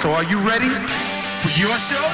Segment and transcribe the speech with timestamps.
[0.00, 0.72] So are you ready?
[1.44, 2.06] For your show?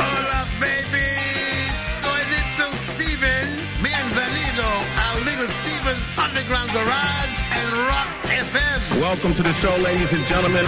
[0.00, 1.04] Hola, baby.
[1.76, 3.46] Soy Little Steven.
[3.84, 4.64] Bienvenido
[4.96, 9.00] a Little Steven's Underground Garage and Rock FM.
[9.02, 10.64] Welcome to the show, ladies and gentlemen.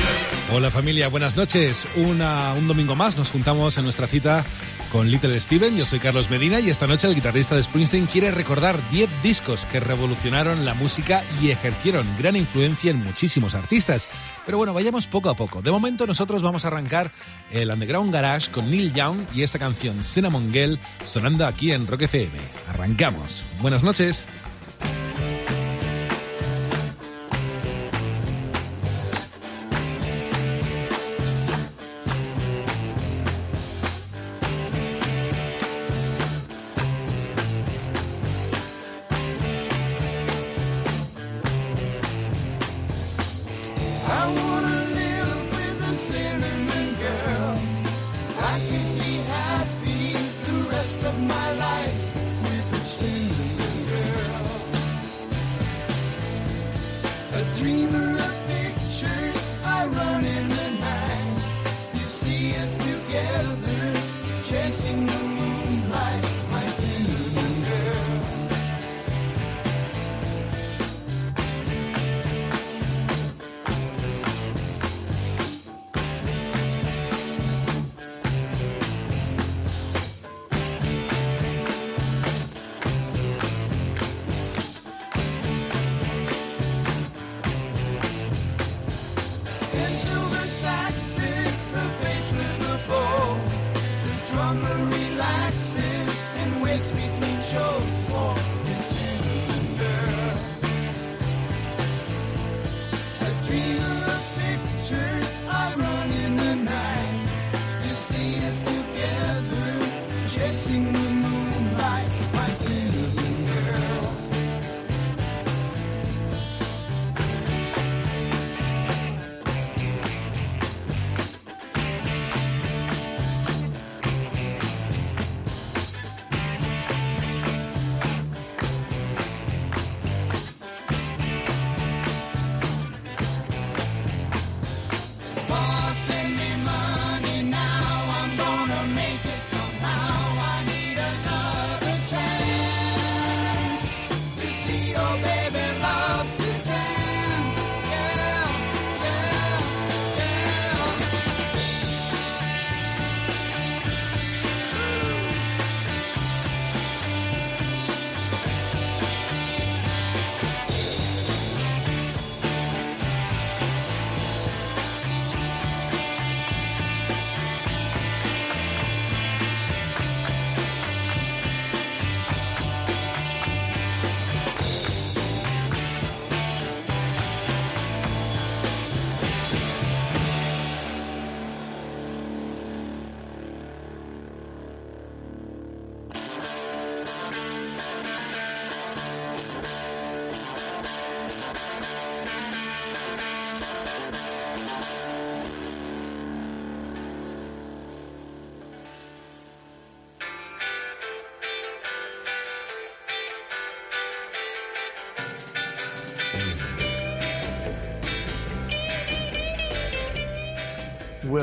[0.52, 1.88] Hola familia, buenas noches.
[1.96, 4.44] Una, un domingo más nos juntamos en nuestra cita
[4.92, 5.76] con Little Steven.
[5.76, 9.64] Yo soy Carlos Medina y esta noche el guitarrista de Springsteen quiere recordar 10 discos
[9.66, 14.08] que revolucionaron la música y ejercieron gran influencia en muchísimos artistas.
[14.44, 15.62] Pero bueno, vayamos poco a poco.
[15.62, 17.10] De momento nosotros vamos a arrancar
[17.50, 22.02] el Underground Garage con Neil Young y esta canción Cinnamon Girl sonando aquí en Rock
[22.02, 22.38] FM.
[22.68, 23.42] Arrancamos.
[23.60, 24.26] Buenas noches.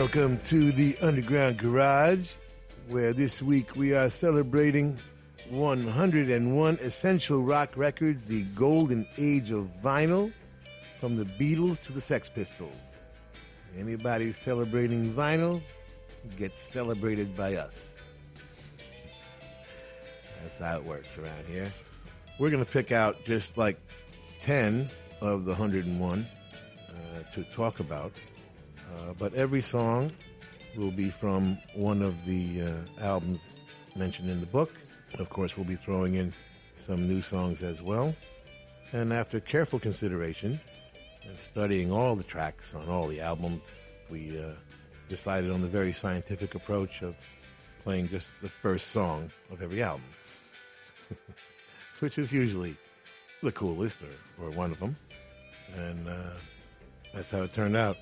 [0.03, 2.27] Welcome to the Underground Garage,
[2.89, 4.97] where this week we are celebrating
[5.49, 10.33] 101 essential rock records, the golden age of vinyl,
[10.99, 12.75] from the Beatles to the Sex Pistols.
[13.77, 15.61] Anybody celebrating vinyl
[16.37, 17.89] gets celebrated by us.
[20.43, 21.71] That's how it works around here.
[22.39, 23.79] We're going to pick out just like
[24.41, 24.89] 10
[25.21, 26.27] of the 101
[26.89, 26.93] uh,
[27.35, 28.11] to talk about.
[28.91, 30.11] Uh, but every song
[30.75, 32.71] will be from one of the uh,
[33.01, 33.47] albums
[33.95, 34.71] mentioned in the book.
[35.19, 36.33] Of course, we'll be throwing in
[36.77, 38.15] some new songs as well.
[38.91, 40.59] And after careful consideration
[41.25, 43.63] and studying all the tracks on all the albums,
[44.09, 44.51] we uh,
[45.09, 47.15] decided on the very scientific approach of
[47.83, 50.05] playing just the first song of every album,
[51.99, 52.75] which is usually
[53.41, 54.95] the coolest or, or one of them.
[55.75, 56.33] And uh,
[57.13, 57.97] that's how it turned out.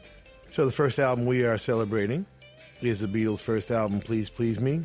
[0.51, 2.25] So the first album we are celebrating
[2.81, 4.81] is the Beatles' first album, Please Please Me.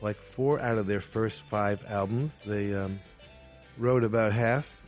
[0.00, 3.00] Like four out of their first five albums, they um,
[3.78, 4.80] wrote about half.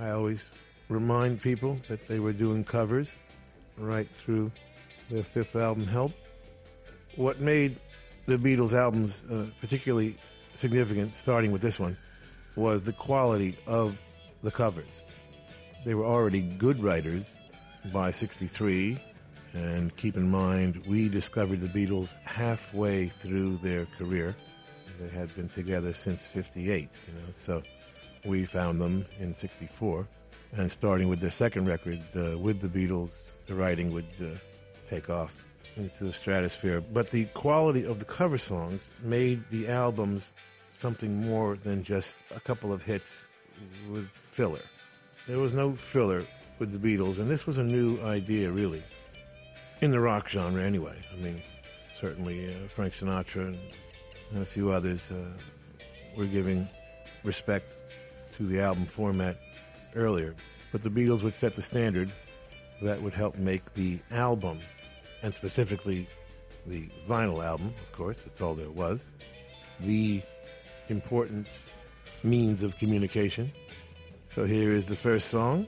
[0.00, 0.42] I always
[0.88, 3.14] remind people that they were doing covers
[3.76, 4.50] right through
[5.10, 6.12] their fifth album, Help.
[7.16, 7.78] What made
[8.24, 10.16] the Beatles albums uh, particularly
[10.54, 11.98] significant, starting with this one,
[12.56, 14.00] was the quality of
[14.42, 15.02] the covers.
[15.84, 17.34] They were already good writers
[17.92, 18.98] by 63,
[19.54, 24.36] and keep in mind, we discovered the Beatles halfway through their career.
[25.00, 27.62] They had been together since 58, you know, so
[28.24, 30.06] we found them in 64.
[30.52, 34.36] And starting with their second record, uh, with the Beatles, the writing would uh,
[34.88, 35.44] take off
[35.76, 36.80] into the stratosphere.
[36.80, 40.32] But the quality of the cover songs made the albums
[40.68, 43.20] something more than just a couple of hits
[43.90, 44.60] with filler.
[45.26, 46.22] There was no filler
[46.58, 48.82] with the Beatles, and this was a new idea, really,
[49.80, 50.96] in the rock genre, anyway.
[51.12, 51.42] I mean,
[52.00, 53.58] certainly uh, Frank Sinatra and,
[54.32, 55.16] and a few others uh,
[56.16, 56.68] were giving
[57.24, 57.70] respect
[58.36, 59.36] to the album format
[59.94, 60.34] earlier.
[60.72, 62.10] But the Beatles would set the standard
[62.82, 64.60] that would help make the album,
[65.22, 66.08] and specifically
[66.66, 69.04] the vinyl album, of course, that's all there was,
[69.80, 70.22] the
[70.88, 71.46] important
[72.22, 73.50] means of communication.
[74.34, 75.66] So here is the first song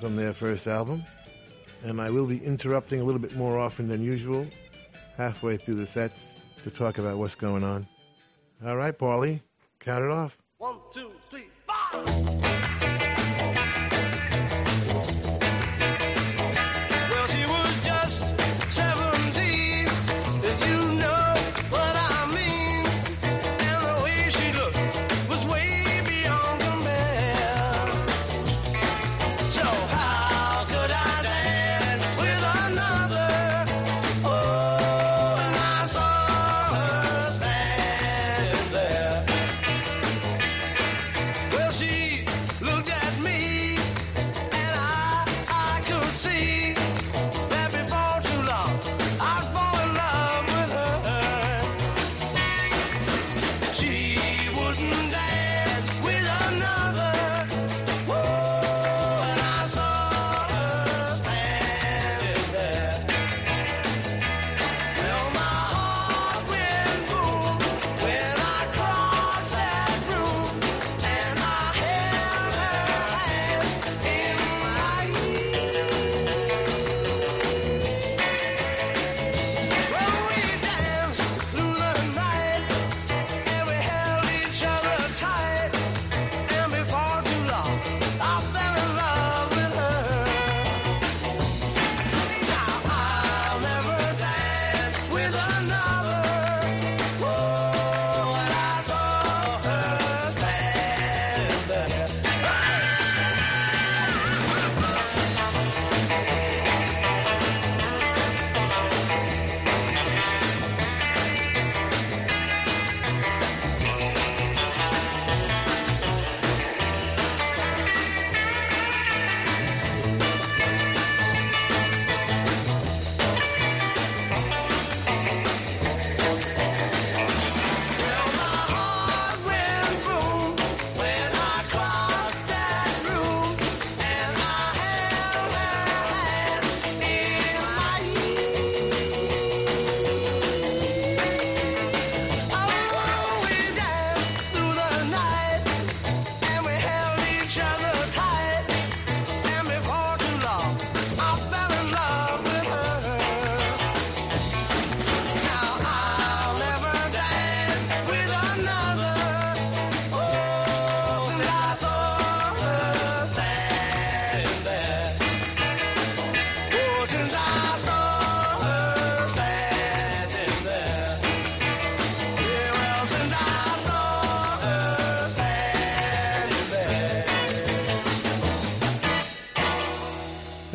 [0.00, 1.04] from their first album,
[1.82, 4.46] and I will be interrupting a little bit more often than usual
[5.16, 7.86] halfway through the sets to talk about what's going on.
[8.64, 9.40] All right, Paulie,
[9.80, 10.38] count it off.
[10.58, 12.37] One, two, three, five.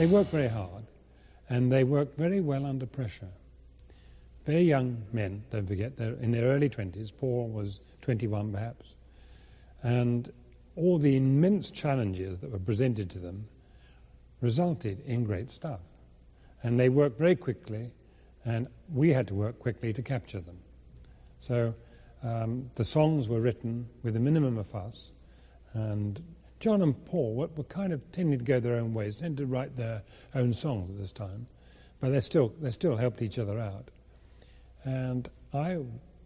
[0.04, 0.84] They work very hard,
[1.48, 3.30] and they work very well under pressure.
[4.44, 7.14] Very young men, don't forget, they're in their early 20s.
[7.18, 8.96] Paul was 21 perhaps.
[9.82, 10.30] And
[10.76, 13.48] all the immense challenges that were presented to them
[14.42, 15.80] resulted in great stuff.
[16.64, 17.90] And they worked very quickly,
[18.44, 20.58] and we had to work quickly to capture them.
[21.40, 21.76] So
[22.24, 25.14] um, the songs were written with a minimum of fuss,
[25.72, 26.22] and
[26.64, 29.46] John and Paul were, were kind of tending to go their own ways, tended to
[29.46, 30.02] write their
[30.34, 31.46] own songs at this time,
[32.00, 33.90] but they still they still helped each other out.
[34.86, 35.80] And I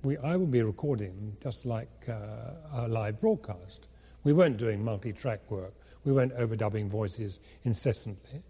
[0.04, 3.88] we I will be recording just like uh, a live broadcast.
[4.24, 5.74] We weren't doing multi-track work.
[6.04, 8.44] We weren't overdubbing voices incessantly.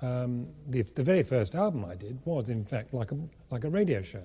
[0.00, 3.70] Um, the, the very first album I did was, in fact, like a, like a
[3.70, 4.24] radio show.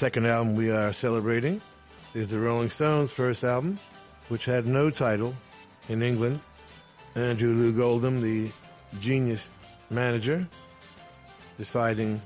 [0.00, 1.60] second album we are celebrating
[2.14, 3.78] is the Rolling Stones' first album,
[4.30, 5.34] which had no title
[5.90, 6.40] in England.
[7.16, 8.50] Andrew Loog Oldham, the
[8.98, 9.46] genius
[9.90, 10.48] manager,
[11.58, 12.18] deciding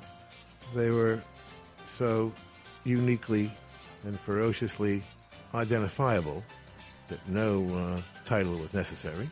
[0.77, 1.21] they were
[1.99, 2.33] so
[2.85, 3.51] uniquely
[4.05, 5.03] and ferociously
[5.53, 6.45] identifiable
[7.09, 9.29] that no uh, title was necessary.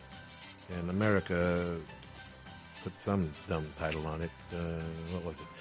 [0.75, 1.77] And America
[2.83, 4.31] put some dumb title on it.
[4.53, 4.83] Uh,
[5.13, 5.52] what was it?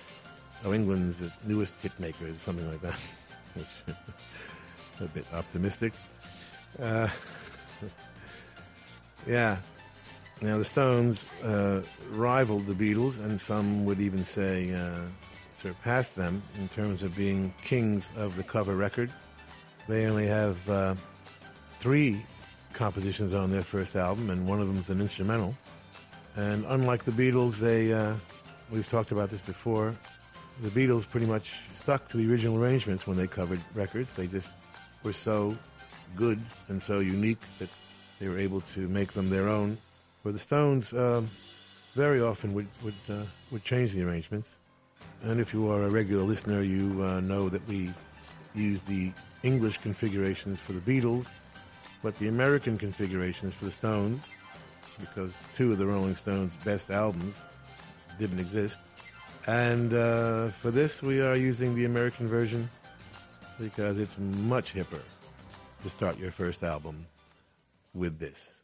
[0.63, 2.99] Oh, England's newest hit maker, something like that.
[3.55, 3.67] Which
[5.01, 5.93] a bit optimistic.
[6.79, 7.07] Uh,
[9.27, 9.57] yeah.
[10.41, 15.07] Now the Stones uh, rivaled the Beatles, and some would even say uh,
[15.53, 19.11] surpassed them in terms of being kings of the cover record.
[19.87, 20.95] They only have uh,
[21.77, 22.23] three
[22.73, 25.55] compositions on their first album, and one of them is an instrumental.
[26.35, 28.15] And unlike the Beatles, they uh,
[28.71, 29.95] we've talked about this before.
[30.61, 34.15] The Beatles pretty much stuck to the original arrangements when they covered records.
[34.15, 34.51] They just
[35.01, 35.57] were so
[36.15, 37.69] good and so unique that
[38.19, 39.79] they were able to make them their own.
[40.21, 41.27] Where the Stones um,
[41.95, 44.53] very often would would uh, would change the arrangements.
[45.23, 47.91] And if you are a regular listener, you uh, know that we
[48.53, 51.27] use the English configurations for the Beatles,
[52.03, 54.27] but the American configurations for the Stones,
[54.99, 57.35] because two of the Rolling Stones' best albums
[58.19, 58.79] didn't exist.
[59.47, 62.69] And uh, for this, we are using the American version
[63.59, 65.01] because it's much hipper
[65.83, 67.05] to start your first album
[67.93, 68.61] with this.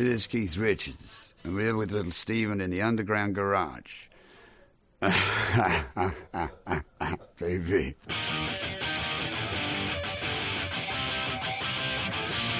[0.00, 4.06] This is Keith Richards, and we're with little Steven in the underground garage.
[7.38, 7.94] Baby.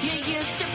[0.03, 0.70] You used to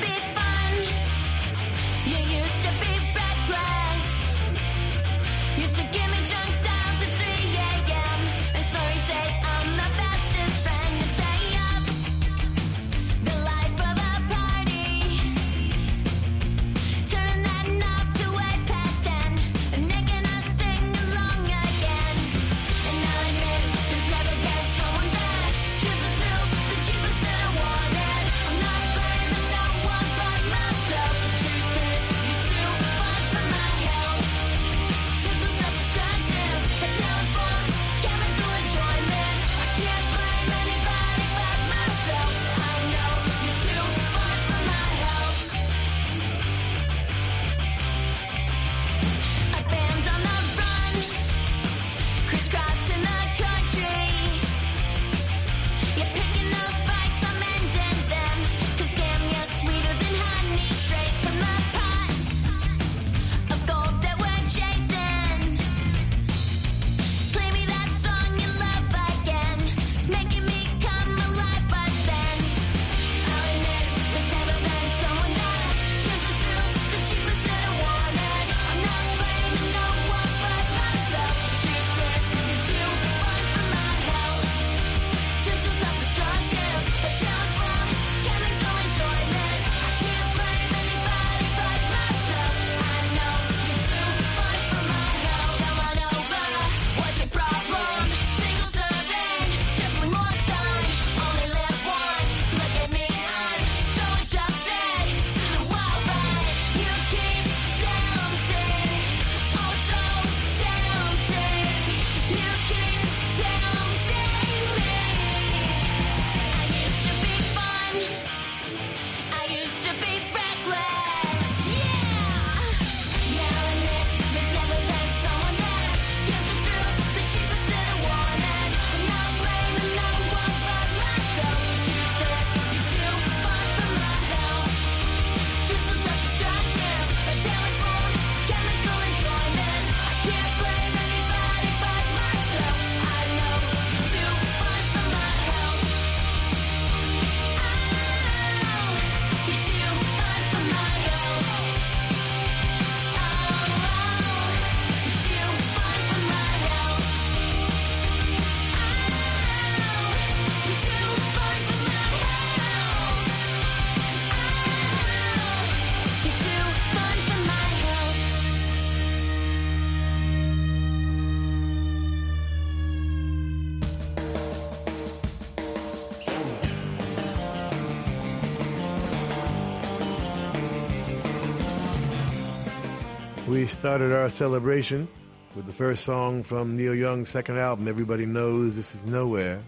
[183.65, 185.07] We started our celebration
[185.55, 189.63] with the first song from Neil Young's second album, Everybody Knows This Is Nowhere.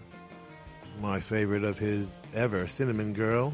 [1.00, 3.52] My favorite of his ever, Cinnamon Girl.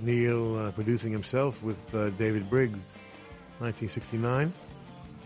[0.00, 2.96] Neil uh, producing himself with uh, David Briggs,
[3.60, 4.52] 1969.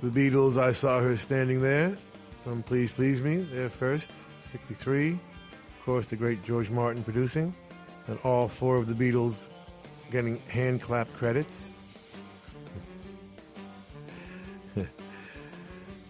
[0.02, 1.96] The Beatles, I saw her standing there
[2.42, 4.10] from Please Please Me, their first,
[4.42, 5.12] 63.
[5.12, 5.18] Of
[5.86, 7.54] course, the great George Martin producing.
[8.08, 9.48] And all four of the Beatles
[10.10, 11.72] getting hand clap credits.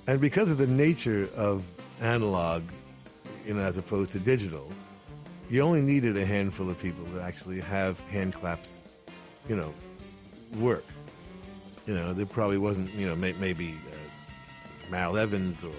[0.07, 1.64] And because of the nature of
[2.01, 2.62] analog,
[3.47, 4.71] you know, as opposed to digital,
[5.49, 8.71] you only needed a handful of people to actually have hand claps,
[9.49, 9.73] you know,
[10.59, 10.85] work.
[11.87, 15.75] You know, there probably wasn't, you know, may, maybe uh, Mal Evans or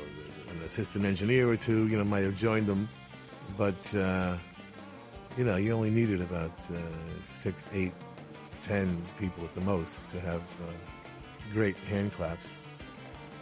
[0.49, 2.89] an assistant engineer or two, you know, might have joined them,
[3.57, 4.37] but uh,
[5.37, 6.77] you know, you only needed about uh,
[7.27, 7.93] six, eight,
[8.63, 10.71] ten people at the most to have uh,
[11.53, 12.45] great hand claps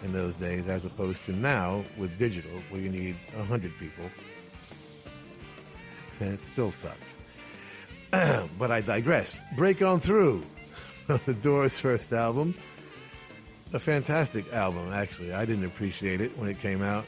[0.04, 4.06] in those days, as opposed to now with digital, where you need a hundred people,
[6.20, 7.18] and it still sucks.
[8.12, 9.42] but I digress.
[9.56, 10.44] Break on through,
[11.08, 12.54] the Doors' first album,
[13.72, 14.92] a fantastic album.
[14.94, 17.06] Actually, I didn't appreciate it when it came out.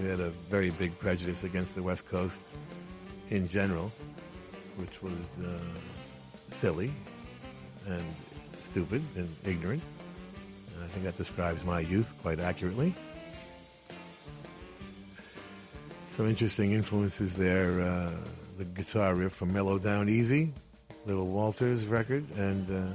[0.00, 2.40] We had a very big prejudice against the West Coast
[3.28, 3.92] in general,
[4.76, 5.12] which was
[5.44, 5.58] uh,
[6.50, 6.92] silly
[7.86, 8.04] and
[8.62, 9.82] stupid and ignorant.
[10.92, 12.94] I think that describes my youth quite accurately.
[16.10, 17.80] Some interesting influences there.
[17.80, 18.10] Uh,
[18.58, 20.52] the guitar riff from Mellow Down Easy,
[21.06, 22.92] Little Walter's record, and uh,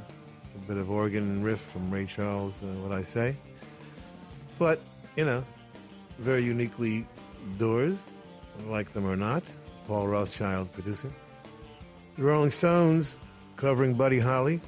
[0.55, 3.35] a bit of organ riff from Ray Charles, uh, what I say.
[4.59, 4.79] But,
[5.15, 5.43] you know,
[6.19, 7.07] very uniquely
[7.57, 8.03] Doors,
[8.67, 9.41] like them or not.
[9.87, 11.15] Paul Rothchild producing.
[12.15, 13.17] The Rolling Stones
[13.55, 14.61] covering Buddy Holly.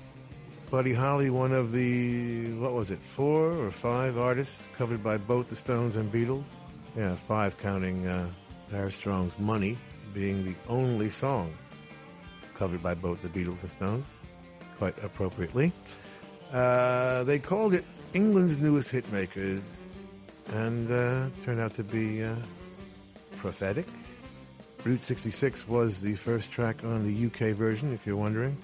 [0.71, 5.49] Buddy Holly, one of the, what was it, four or five artists covered by both
[5.49, 6.43] the Stones and Beatles.
[6.95, 8.29] Yeah, five counting uh,
[8.69, 8.91] Harry
[9.39, 9.79] Money
[10.13, 11.51] being the only song
[12.53, 14.05] covered by both the Beatles and Stones,
[14.77, 15.73] quite appropriately.
[16.51, 19.63] Uh, they called it England's newest hitmakers,
[20.53, 22.36] and uh, turned out to be uh,
[23.38, 23.88] prophetic.
[24.84, 28.55] Route 66 was the first track on the UK version, if you're wondering.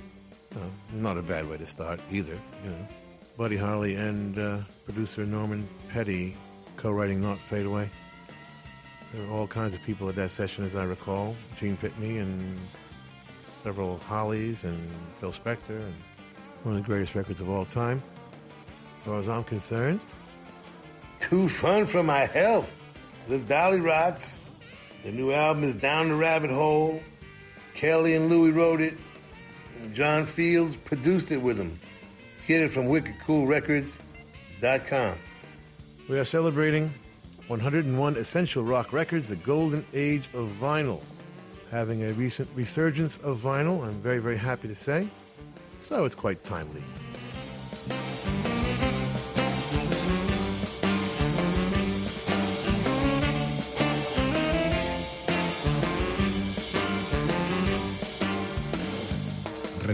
[0.56, 0.60] Uh,
[0.94, 2.88] not a bad way to start either, you know.
[3.38, 6.38] Buddy Holly and uh, producer Norman Petty
[6.78, 7.90] co-writing "Not Fade Away."
[9.12, 11.36] There were all kinds of people at that session, as I recall.
[11.56, 12.58] Gene Pitney and
[13.64, 14.80] several Hollies and
[15.14, 15.94] Phil Spector, and
[16.64, 18.02] one of the greatest records of all time.
[19.00, 20.00] As far as I'm concerned,
[21.20, 22.72] too fun for my health.
[23.28, 24.50] The Dollyrots.
[25.04, 27.02] The new album is Down the Rabbit Hole.
[27.74, 28.98] Kelly and Louie wrote it.
[29.94, 31.80] John Fields produced it with him.
[32.48, 35.16] Get it from wickedcoolrecords.com.
[36.08, 36.94] We are celebrating
[37.48, 41.02] 101 Essential Rock Records, the golden age of vinyl.
[41.72, 45.08] Having a recent resurgence of vinyl, I'm very, very happy to say.
[45.84, 46.84] So it's quite timely.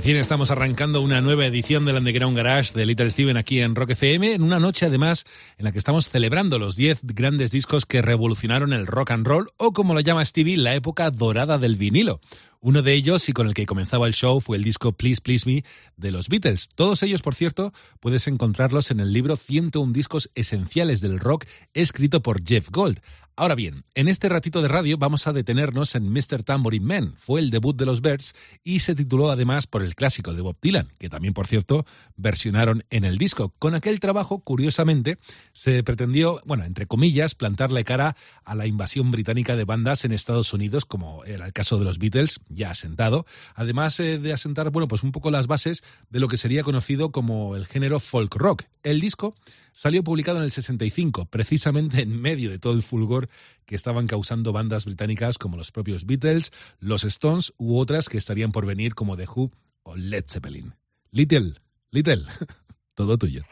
[0.02, 3.92] Recién estamos arrancando una nueva edición del Underground Garage de Little Steven aquí en Rock
[3.92, 5.26] FM, en una noche además
[5.60, 9.52] en la que estamos celebrando los 10 grandes discos que revolucionaron el rock and roll,
[9.58, 12.20] o como lo llama Stevie, la época dorada del vinilo.
[12.63, 15.50] Uno de ellos y con el que comenzaba el show fue el disco Please Please
[15.50, 15.65] Me
[15.97, 16.69] de los Beatles.
[16.69, 22.21] Todos ellos, por cierto, puedes encontrarlos en el libro 101 discos esenciales del rock escrito
[22.21, 23.00] por Jeff Gold.
[23.38, 26.43] Ahora bien, en este ratito de radio vamos a detenernos en Mr.
[26.43, 27.15] Tambourine Man.
[27.17, 30.58] Fue el debut de los Birds y se tituló además por el clásico de Bob
[30.62, 31.86] Dylan, que también, por cierto,
[32.17, 33.54] versionaron en el disco.
[33.58, 35.17] Con aquel trabajo, curiosamente,
[35.54, 40.54] se pretendió, bueno, entre comillas, plantarle cara a la invasión británica de bandas en Estados
[40.54, 44.88] Unidos, como era el caso de los Beatles, ya asentado, además eh, de asentar, bueno,
[44.88, 48.64] pues un poco las bases de lo que sería conocido como el género folk rock.
[48.84, 49.36] El disco
[49.74, 53.30] salió publicado en el 65, precisamente en medio de todo el fulgor
[53.66, 58.52] que estaban causando bandas británicas como los propios Beatles, los Stones u otras que estarían
[58.52, 59.52] por venir como The Who
[59.84, 60.76] o Led Zeppelin.
[61.12, 61.56] Little,
[61.92, 62.26] Little,
[62.96, 63.44] todo tuyo.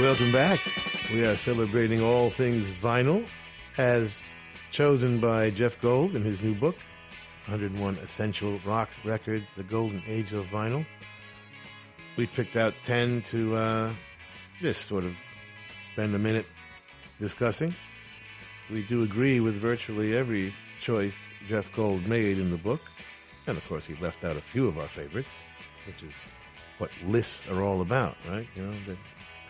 [0.00, 0.60] Welcome back.
[1.12, 3.26] We are celebrating all things vinyl
[3.76, 4.22] as
[4.70, 6.76] chosen by Jeff Gold in his new book,
[7.44, 10.86] 101 Essential Rock Records, The Golden Age of Vinyl.
[12.16, 13.92] We've picked out 10 to uh,
[14.62, 15.14] just sort of
[15.92, 16.46] spend a minute
[17.20, 17.74] discussing.
[18.70, 21.14] We do agree with virtually every choice
[21.46, 22.80] Jeff Gold made in the book.
[23.46, 25.28] And of course, he left out a few of our favorites,
[25.86, 26.12] which is
[26.78, 28.48] what lists are all about, right?
[28.56, 28.96] You know, the,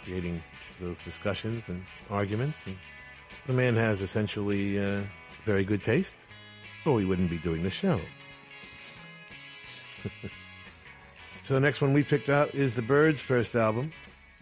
[0.05, 0.43] creating
[0.81, 2.59] those discussions and arguments.
[2.67, 2.77] And
[3.47, 5.03] the man has essentially uh,
[5.45, 6.15] very good taste,
[6.85, 8.01] or he wouldn't be doing the show.
[11.45, 13.93] so the next one we picked out is the Byrds' first album,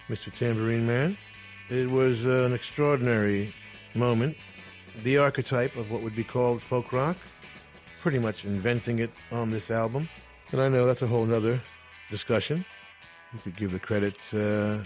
[0.09, 0.37] Mr.
[0.37, 1.19] Tambourine Man.
[1.69, 3.55] It was uh, an extraordinary
[3.95, 4.37] moment,
[5.03, 7.17] the archetype of what would be called folk rock,
[8.01, 10.09] pretty much inventing it on this album.
[10.53, 11.61] And I know that's a whole nother
[12.11, 12.65] discussion.
[13.35, 14.79] You could give the credit uh,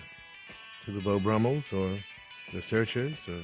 [0.85, 1.99] to the Beau Brummels or
[2.53, 3.43] the Searchers or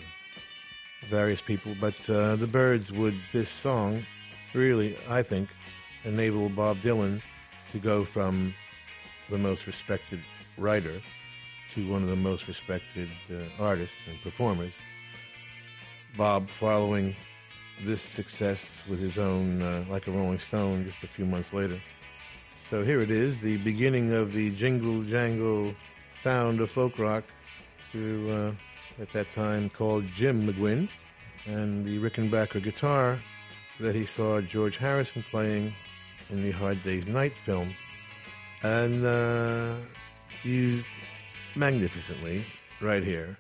[1.06, 4.04] various people, but uh, the Byrds would, this song,
[4.54, 5.48] really, I think,
[6.04, 7.22] enable Bob Dylan
[7.72, 8.54] to go from
[9.30, 10.20] the most respected
[10.56, 11.00] writer
[11.74, 14.78] to one of the most respected uh, artists and performers.
[16.16, 17.14] Bob following
[17.82, 21.80] this success with his own uh, Like a Rolling Stone just a few months later.
[22.70, 25.74] So here it is, the beginning of the jingle jangle
[26.18, 27.24] sound of folk rock
[27.92, 28.52] through, uh,
[29.00, 30.88] at that time, called Jim McGuinn,
[31.46, 33.18] and the Rickenbacker guitar
[33.80, 35.72] that he saw George Harrison playing
[36.30, 37.74] in the Hard Day's Night film,
[38.62, 39.74] and uh,
[40.42, 40.86] used
[41.54, 42.44] magnificently
[42.80, 43.38] right here.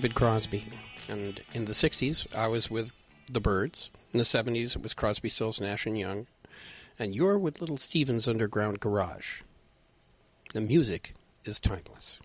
[0.00, 0.64] David Crosby.
[1.10, 2.92] And in the 60s, I was with
[3.30, 3.90] the Byrds.
[4.14, 6.26] In the 70s, it was Crosby, Stills, Nash, and Young.
[6.98, 9.42] And you're with Little Steven's Underground Garage.
[10.54, 11.12] The music
[11.44, 12.18] is timeless.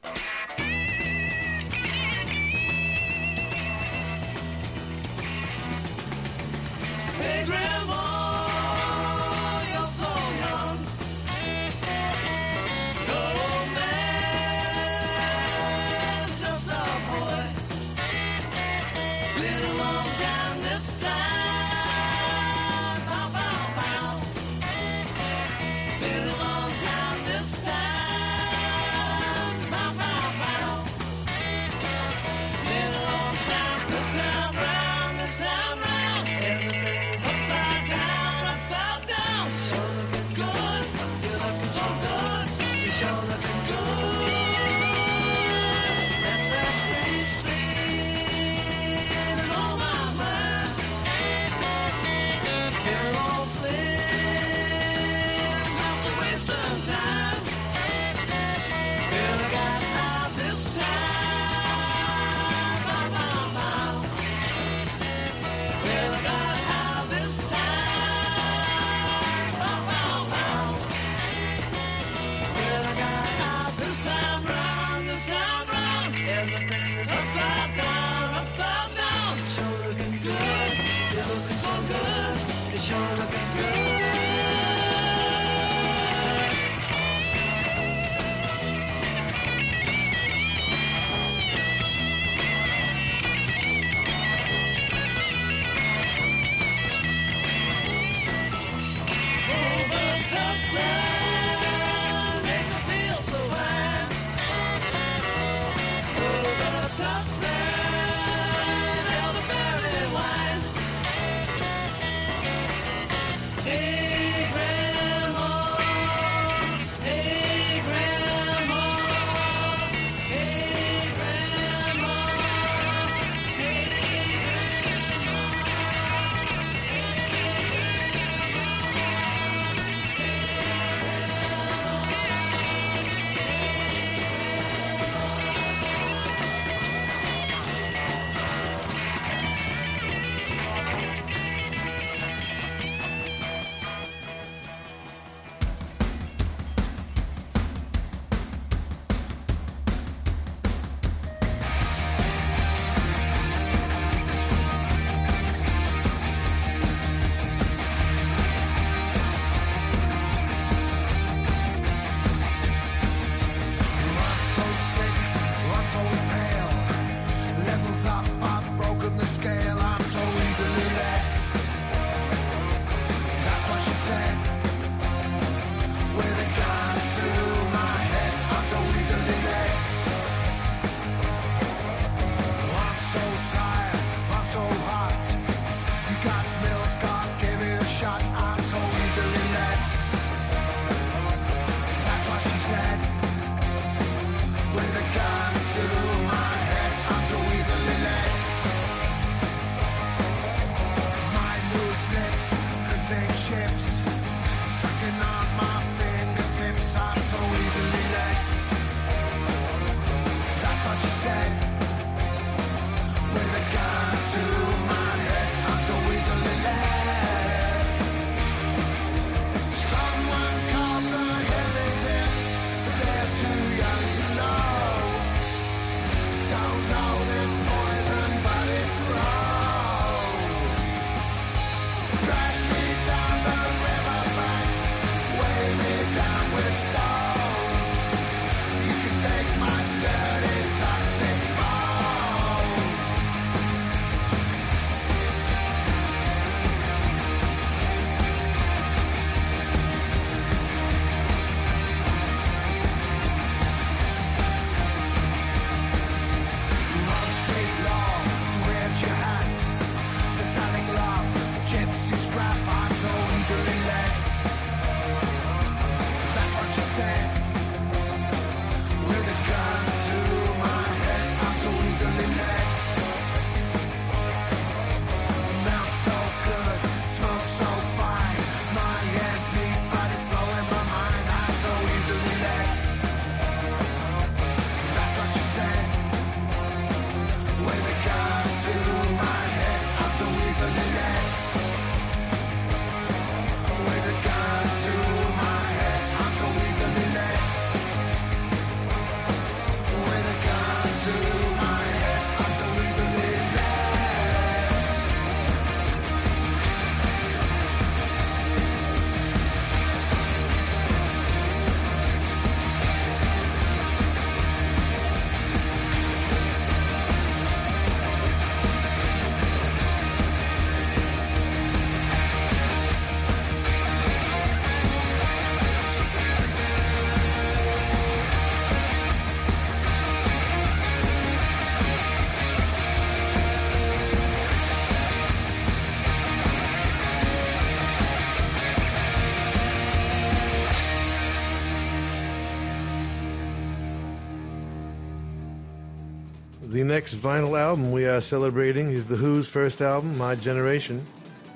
[346.96, 351.06] Next vinyl album we are celebrating is The Who's first album, My Generation.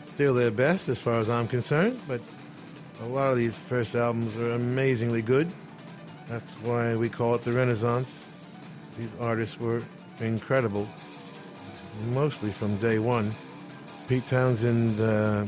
[0.09, 2.19] Still their best as far as I'm concerned, but
[3.01, 5.49] a lot of these first albums are amazingly good.
[6.27, 8.25] That's why we call it the Renaissance.
[8.97, 9.81] These artists were
[10.19, 10.89] incredible,
[12.07, 13.33] mostly from day one.
[14.09, 15.45] Pete Townshend, uh,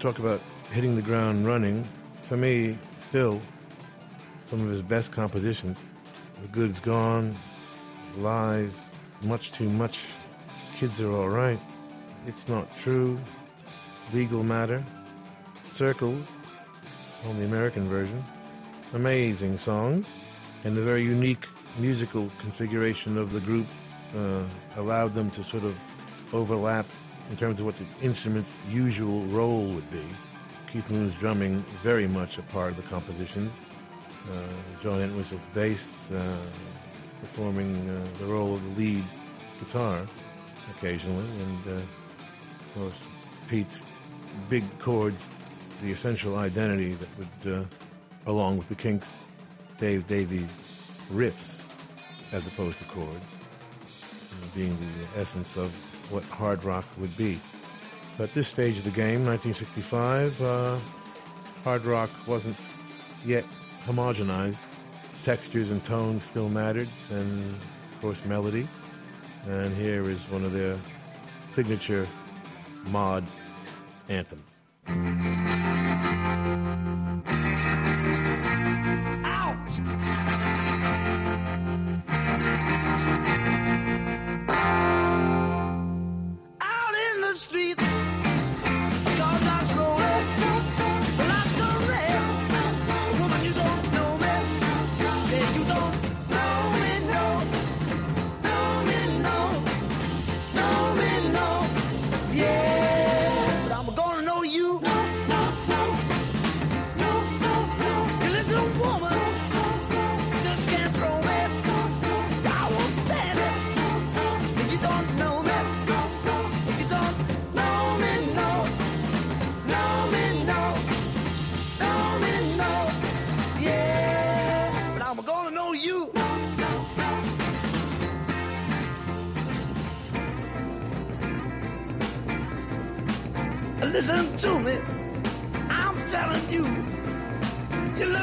[0.00, 0.40] talk about
[0.72, 1.86] hitting the ground running.
[2.22, 3.40] For me, still,
[4.50, 5.78] some of his best compositions.
[6.40, 7.36] The Good's Gone,
[8.16, 8.72] Lies,
[9.22, 10.00] Much Too Much,
[10.74, 11.60] Kids Are Alright,
[12.26, 13.18] It's Not True,
[14.12, 14.84] Legal Matter,
[15.72, 16.26] Circles,
[17.26, 18.22] on the American version.
[18.94, 20.06] Amazing songs,
[20.64, 21.46] and the very unique
[21.78, 23.66] musical configuration of the group
[24.16, 24.42] uh,
[24.76, 25.76] allowed them to sort of
[26.32, 26.86] overlap
[27.30, 30.04] in terms of what the instrument's usual role would be.
[30.70, 33.52] Keith Moon's drumming very much a part of the compositions.
[34.30, 36.36] Uh, John Entwistle's bass uh,
[37.22, 39.04] performing uh, the role of the lead
[39.60, 40.04] guitar
[40.76, 42.98] occasionally, and uh, of course
[43.48, 43.82] Pete's
[44.48, 45.28] big chords,
[45.82, 47.64] the essential identity that would, uh,
[48.26, 49.14] along with the Kinks,
[49.78, 50.50] Dave Davies
[51.12, 51.62] riffs
[52.32, 53.24] as opposed to chords,
[54.54, 55.72] being the essence of
[56.10, 57.38] what hard rock would be.
[58.18, 60.78] But this stage of the game, 1965, uh,
[61.62, 62.56] hard rock wasn't
[63.24, 63.44] yet
[63.84, 64.60] homogenized.
[65.24, 68.68] Textures and tones still mattered, and of course, melody.
[69.46, 70.78] And here is one of their
[71.52, 72.08] signature
[72.84, 73.24] mod
[74.08, 75.41] anthems.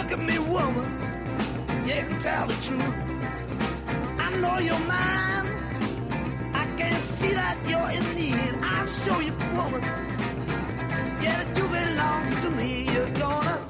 [0.10, 2.96] Look at me, woman, can tell the truth.
[4.18, 6.52] I know you're mine.
[6.54, 8.60] I can't see that you're in need.
[8.64, 9.84] I'll show you, woman.
[11.22, 12.90] Yeah, that you belong to me.
[12.92, 13.69] You're gonna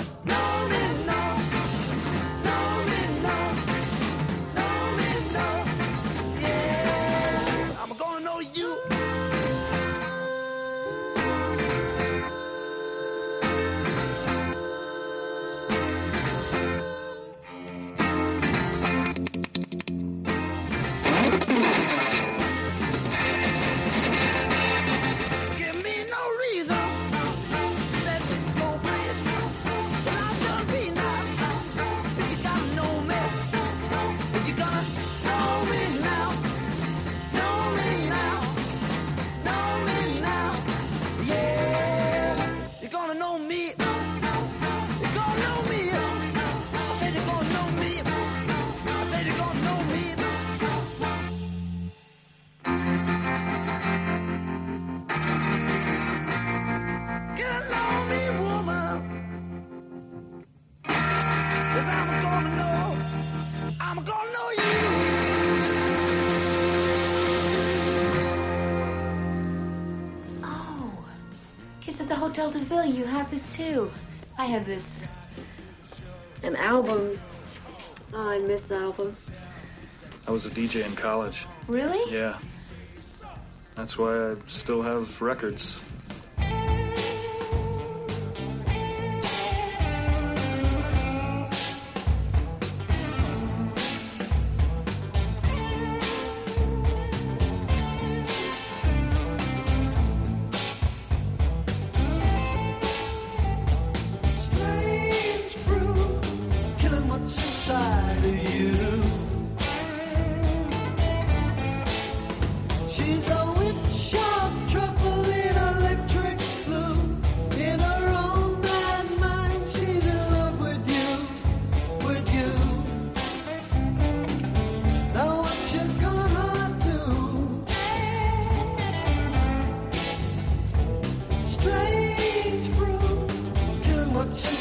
[74.50, 75.00] have this.
[76.44, 77.44] And albums.
[78.14, 79.30] Oh, I miss albums.
[80.28, 81.46] I was a DJ in college.
[81.68, 82.12] Really?
[82.12, 82.38] Yeah.
[83.76, 85.82] That's why I still have records.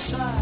[0.09, 0.38] side.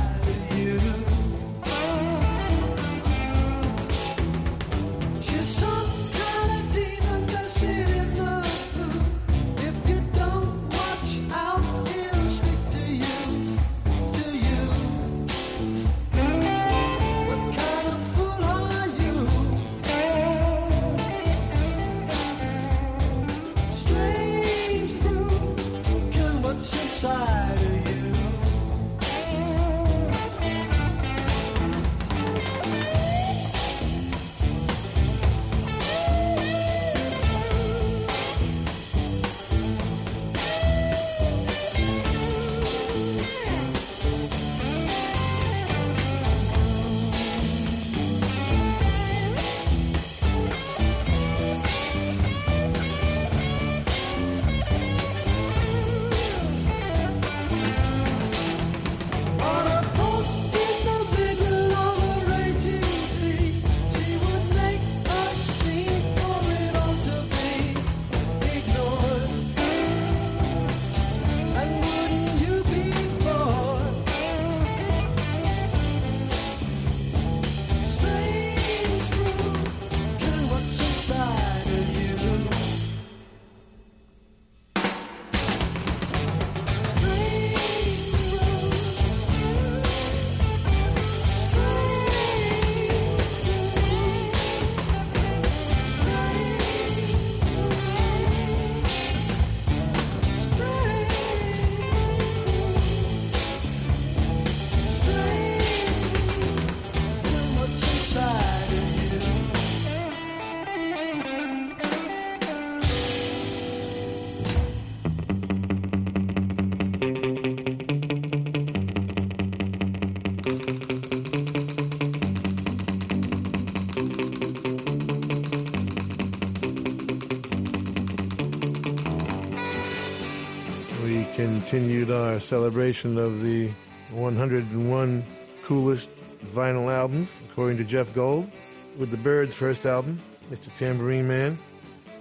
[132.11, 133.68] Our celebration of the
[134.12, 135.26] 101
[135.64, 136.09] coolest
[136.44, 138.48] vinyl albums, according to Jeff Gold,
[138.96, 140.68] with the Byrds' first album, Mr.
[140.78, 141.59] Tambourine Man.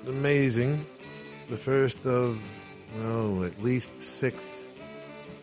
[0.08, 0.86] Amazing.
[1.50, 2.42] The first of,
[3.04, 4.70] oh, at least six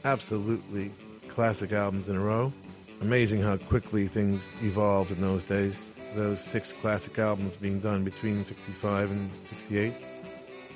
[0.04, 0.90] absolutely
[1.28, 2.52] classic albums in a row.
[3.00, 5.80] Amazing how quickly things evolved in those days.
[6.16, 9.94] Those six classic albums being done between 65 and 68.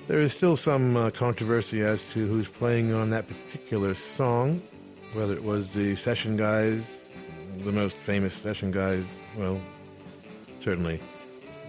[0.09, 4.62] There is still some uh, controversy as to who's playing on that particular song,
[5.14, 6.84] whether it was the session guys,
[7.64, 9.04] the most famous session guys,
[9.36, 9.61] well,
[10.61, 11.00] certainly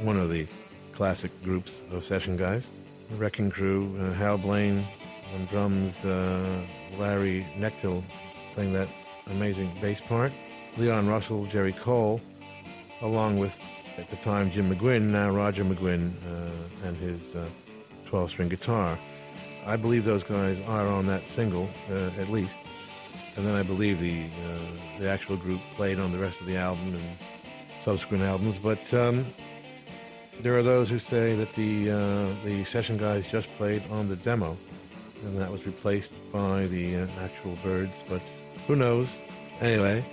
[0.02, 0.48] one of the
[0.92, 2.68] classic groups of session guys.
[3.10, 4.86] The Wrecking Crew, uh, Hal Blaine
[5.34, 6.62] on drums, uh,
[6.96, 8.04] Larry Knechtel
[8.54, 8.88] playing that
[9.32, 10.32] amazing bass part,
[10.78, 12.22] Leon Russell, Jerry Cole,
[13.02, 13.60] along with,
[13.98, 17.36] at the time, Jim McGuinn, now Roger McGuinn, uh, and his
[18.08, 18.98] 12 string guitar.
[19.66, 22.58] I believe those guys are on that single, uh, at least.
[23.36, 26.56] And then I believe the uh, the actual group played on the rest of the
[26.56, 27.04] album and
[27.84, 28.58] subsequent albums.
[28.60, 29.26] But um,
[30.40, 34.16] there are those who say that the uh, the session guys just played on the
[34.16, 34.58] demo,
[35.24, 37.94] and that was replaced by the uh, actual Byrds.
[38.08, 38.22] But
[38.68, 39.16] who knows?
[39.60, 40.06] Anyway,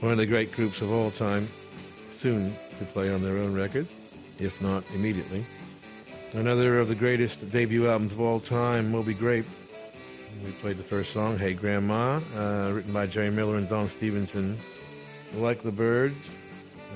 [0.00, 1.48] one of the great groups of all time,
[2.08, 3.90] soon to play on their own records,
[4.38, 5.44] if not immediately.
[6.34, 9.44] Another of the greatest debut albums of all time, Will Be Great.
[10.42, 14.56] We played the first song, Hey Grandma, uh, written by Jerry Miller and Don Stevenson.
[15.34, 16.30] Like the Byrds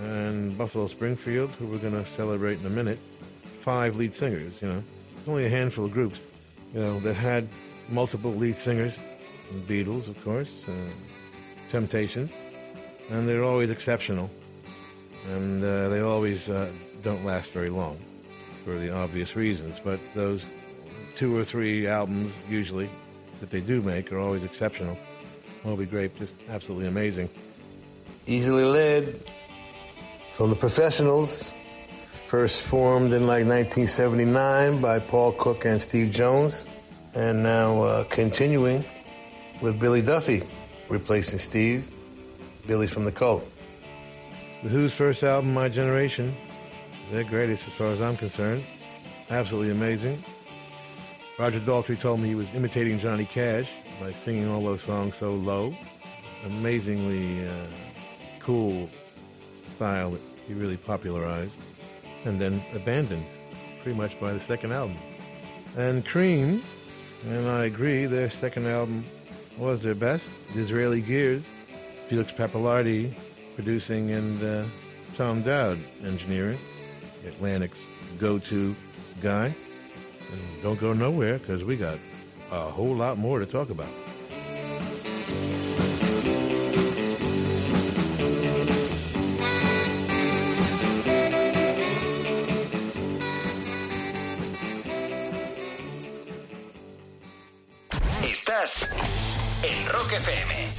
[0.01, 2.99] and Buffalo Springfield, who we're going to celebrate in a minute.
[3.61, 4.83] Five lead singers, you know.
[5.29, 6.19] Only a handful of groups,
[6.73, 7.47] you know, that had
[7.91, 8.99] multiple lead singers.
[9.53, 10.73] The Beatles, of course, uh,
[11.71, 12.33] Temptations,
[13.11, 14.31] and they're always exceptional.
[15.27, 16.73] And uh, they always uh,
[17.03, 17.99] don't last very long
[18.67, 20.45] for the obvious reasons, but those
[21.15, 22.91] two or three albums usually
[23.39, 24.99] that they do make are always exceptional.
[25.65, 27.31] Moby Grape, just absolutely amazing.
[28.27, 29.21] Easily led
[30.35, 31.53] from the professionals,
[32.27, 36.65] first formed in like 1979 by Paul Cook and Steve Jones,
[37.15, 38.85] and now uh, continuing
[39.63, 40.43] with Billy Duffy,
[40.89, 41.89] replacing Steve,
[42.67, 43.49] Billy from the Cult.
[44.65, 46.37] The Who's first album, My Generation,
[47.11, 48.65] they're greatest as far as I'm concerned.
[49.31, 50.23] Absolutely amazing.
[51.39, 55.35] Roger Daltrey told me he was imitating Johnny Cash by singing all those songs so
[55.35, 55.75] low.
[56.45, 57.53] Amazingly uh,
[58.41, 58.89] cool
[59.65, 61.55] style that he really popularized
[62.25, 63.27] and then abandoned
[63.83, 64.97] pretty much by the second album.
[65.77, 66.63] And Cream,
[67.29, 69.05] and I agree, their second album
[69.59, 70.31] was their best.
[70.55, 71.45] Disraeli Gears,
[72.07, 73.15] Felix Pappalardi
[73.55, 74.65] producing, and uh,
[75.15, 76.59] Tom Dowd engineering.
[77.27, 77.79] Atlantic's
[78.19, 78.75] go-to
[79.21, 79.47] guy.
[80.33, 81.99] And don't go nowhere because we got
[82.51, 83.89] a whole lot more to talk about.
[98.23, 98.89] Estás
[99.63, 100.73] en Rock FM.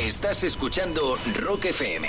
[0.00, 2.08] Estás escuchando Rock FM.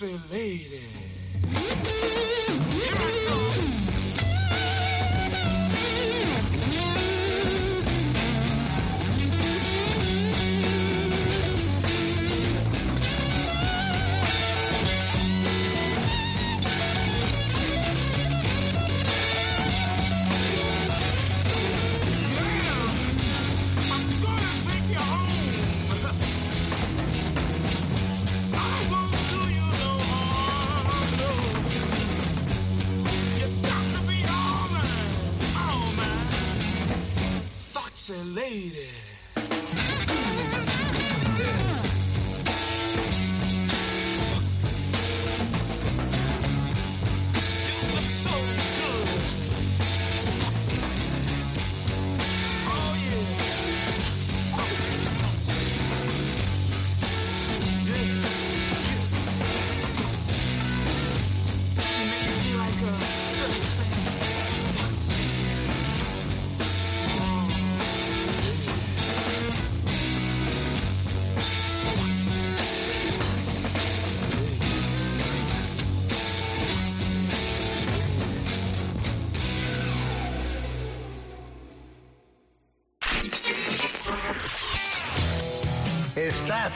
[0.00, 1.09] Foxy lady.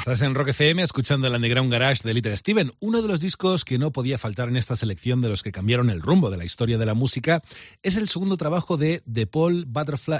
[0.00, 3.64] Estás en Rock FM escuchando el Underground Garage de Little Steven, uno de los discos
[3.66, 6.44] que no podía faltar en esta selección de los que cambiaron el rumbo de la
[6.44, 7.42] historia de la música.
[7.82, 9.66] Es el segundo trabajo de The Paul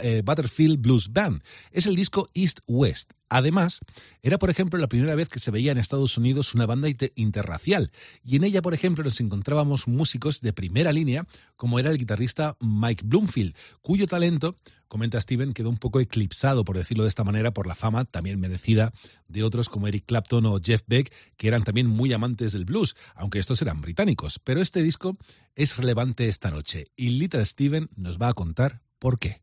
[0.03, 1.43] eh, Butterfield Blues Band.
[1.73, 3.13] Es el disco East West.
[3.31, 3.81] Además,
[4.23, 7.13] era por ejemplo la primera vez que se veía en Estados Unidos una banda inter-
[7.15, 7.91] interracial
[8.25, 11.27] y en ella por ejemplo nos encontrábamos músicos de primera línea
[11.57, 14.57] como era el guitarrista Mike Bloomfield, cuyo talento,
[14.91, 18.41] comenta Steven, quedó un poco eclipsado por decirlo de esta manera por la fama también
[18.41, 18.93] merecida
[19.29, 22.97] de otros como Eric Clapton o Jeff Beck que eran también muy amantes del blues,
[23.15, 24.41] aunque estos eran británicos.
[24.41, 25.17] Pero este disco
[25.55, 29.41] es relevante esta noche y Little Steven nos va a contar por qué.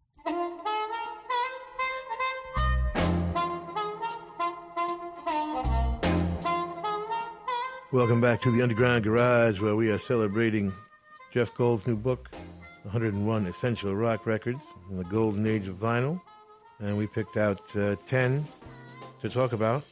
[7.93, 10.73] Welcome back to the Underground Garage, where we are celebrating
[11.33, 12.29] Jeff Gold's new book,
[12.83, 16.21] 101 Essential Rock Records in the Golden Age of Vinyl.
[16.79, 18.45] And we picked out uh, 10
[19.21, 19.83] to talk about,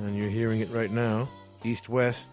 [0.00, 1.28] and you're hearing it right now
[1.64, 2.28] East West,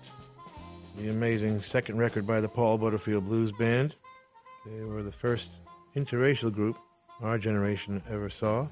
[0.98, 3.96] the amazing second record by the Paul Butterfield Blues Band.
[4.66, 5.48] They were the first
[5.96, 6.78] interracial group
[7.22, 8.68] our generation ever saw.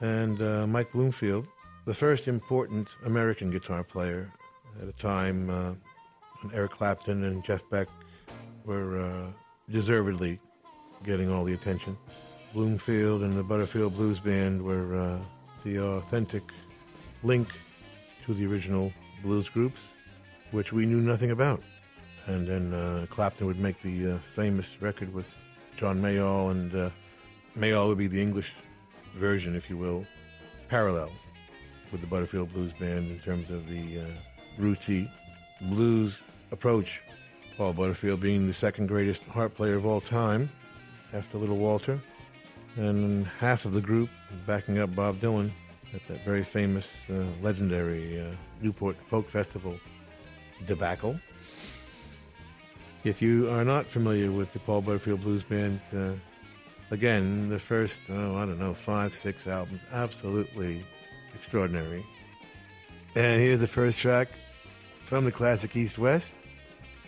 [0.00, 1.46] And uh, Mike Bloomfield,
[1.84, 4.32] the first important American guitar player
[4.80, 5.74] at a time uh,
[6.40, 7.88] when Eric Clapton and Jeff Beck
[8.64, 9.26] were uh,
[9.70, 10.40] deservedly
[11.04, 11.96] getting all the attention.
[12.52, 15.18] Bloomfield and the Butterfield Blues Band were uh,
[15.64, 16.42] the authentic
[17.22, 17.48] link
[18.26, 18.92] to the original
[19.22, 19.80] blues groups,
[20.50, 21.62] which we knew nothing about.
[22.26, 25.32] And then uh, Clapton would make the uh, famous record with
[25.76, 26.90] John Mayall, and uh,
[27.56, 28.52] Mayall would be the English
[29.16, 30.04] version, if you will,
[30.68, 31.10] parallel
[31.92, 35.08] with the Butterfield Blues Band in terms of the uh, rootsy
[35.62, 36.20] blues
[36.50, 37.00] approach.
[37.56, 40.50] Paul Butterfield being the second greatest harp player of all time
[41.12, 42.00] after Little Walter,
[42.76, 44.10] and half of the group
[44.46, 45.50] backing up Bob Dylan
[45.94, 48.30] at that very famous, uh, legendary uh,
[48.62, 49.78] Newport Folk Festival
[50.66, 51.18] debacle.
[53.02, 56.12] If you are not familiar with the Paul Butterfield Blues Band, uh,
[56.90, 60.84] again, the first, oh, I don't know, five, six albums, absolutely
[61.34, 62.04] extraordinary.
[63.16, 64.28] And here's the first track
[65.00, 66.34] from the classic East West,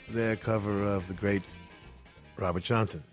[0.08, 1.42] their cover of the great
[2.36, 3.04] Robert Johnson.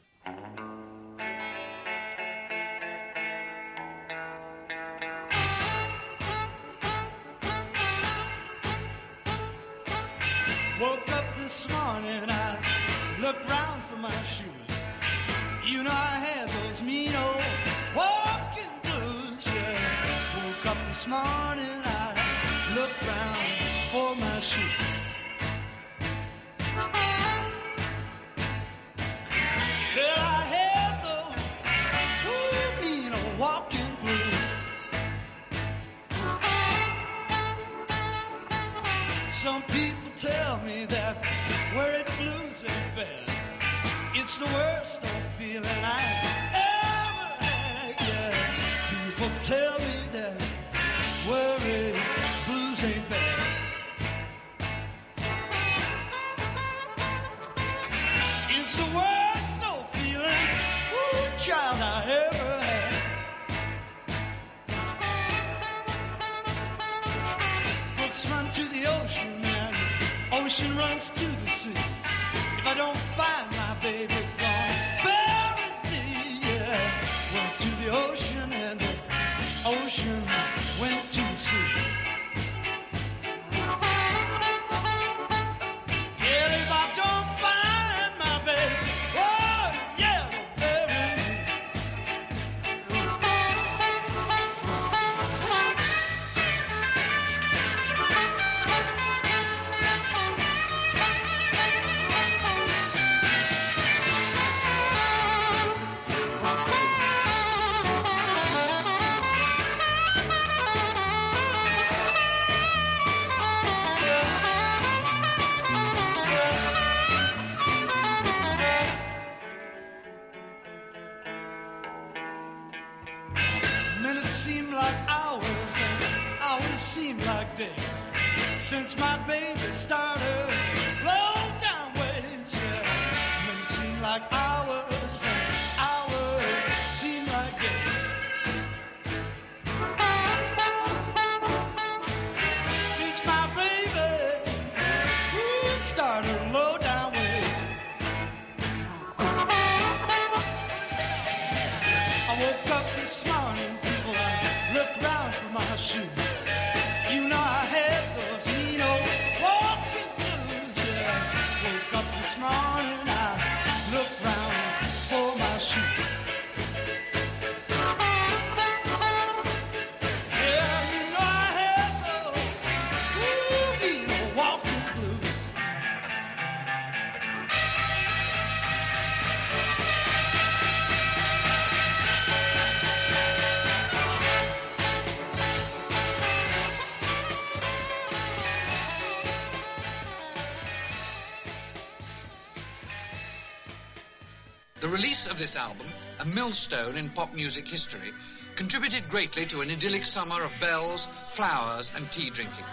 [195.40, 195.88] this album,
[196.20, 198.12] a millstone in pop music history,
[198.58, 202.66] contributed greatly to an idyllic summer of bells, flowers, and tea drinking.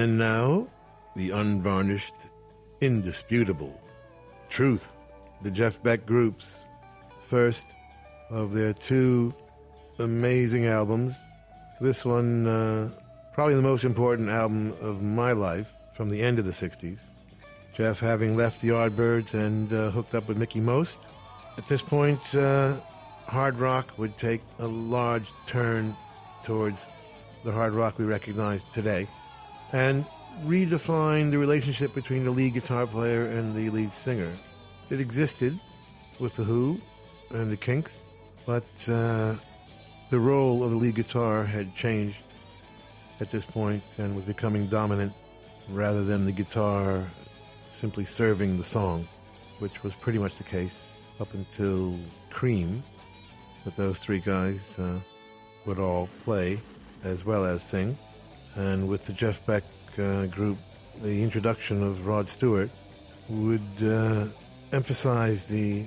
[0.00, 0.66] And now,
[1.14, 2.14] the unvarnished,
[2.80, 3.78] indisputable
[4.48, 4.96] truth.
[5.42, 6.64] The Jeff Beck Group's
[7.20, 7.66] first
[8.30, 9.34] of their two
[9.98, 11.18] amazing albums.
[11.82, 12.88] This one, uh,
[13.34, 17.00] probably the most important album of my life from the end of the 60s.
[17.74, 20.96] Jeff having left the Yardbirds and uh, hooked up with Mickie Most.
[21.58, 22.76] At this point, uh,
[23.26, 25.94] hard rock would take a large turn
[26.42, 26.86] towards
[27.44, 29.06] the hard rock we recognize today
[29.72, 30.04] and
[30.44, 34.32] redefine the relationship between the lead guitar player and the lead singer.
[34.88, 35.58] It existed
[36.18, 36.80] with The Who
[37.30, 38.00] and the Kinks,
[38.46, 39.34] but uh,
[40.10, 42.20] the role of the lead guitar had changed
[43.20, 45.12] at this point and was becoming dominant
[45.68, 47.04] rather than the guitar
[47.72, 49.06] simply serving the song,
[49.58, 51.98] which was pretty much the case up until
[52.30, 52.82] Cream,
[53.64, 54.98] that those three guys uh,
[55.66, 56.58] would all play
[57.04, 57.96] as well as sing.
[58.56, 59.64] And with the Jeff Beck
[59.98, 60.58] uh, group,
[61.02, 62.70] the introduction of Rod Stewart
[63.28, 64.26] would uh,
[64.72, 65.84] emphasize the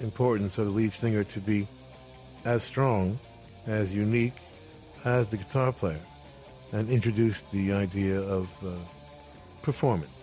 [0.00, 1.66] importance of the lead singer to be
[2.44, 3.18] as strong,
[3.66, 4.36] as unique
[5.04, 6.00] as the guitar player,
[6.72, 8.70] and introduced the idea of uh,
[9.62, 10.22] performance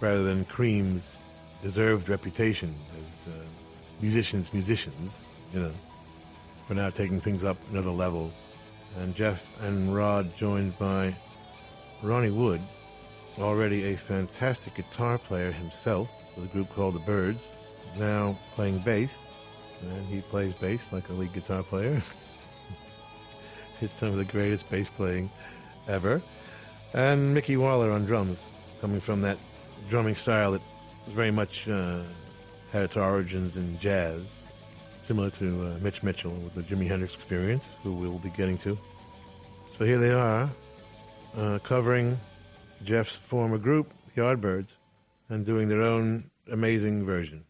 [0.00, 1.10] rather than Cream's
[1.62, 3.36] deserved reputation as uh,
[4.00, 5.20] musicians, musicians,
[5.52, 5.72] you know,
[6.66, 8.32] for now taking things up another level.
[8.98, 11.14] And Jeff and Rod joined by
[12.02, 12.60] Ronnie Wood,
[13.38, 17.46] already a fantastic guitar player himself with a group called the Birds,
[17.96, 19.18] now playing bass.
[19.82, 22.02] And he plays bass like a lead guitar player.
[23.80, 25.30] it's some of the greatest bass playing
[25.88, 26.20] ever.
[26.94, 28.38] And Mickey Waller on drums,
[28.80, 29.38] coming from that
[29.88, 30.62] drumming style that
[31.08, 32.02] very much uh,
[32.72, 34.22] had its origins in jazz,
[35.02, 38.78] similar to uh, Mitch Mitchell with the Jimi Hendrix experience, who we'll be getting to.
[39.78, 40.50] So here they are,
[41.36, 42.18] uh, covering
[42.84, 44.72] Jeff's former group, the Yardbirds,
[45.28, 47.44] and doing their own amazing version.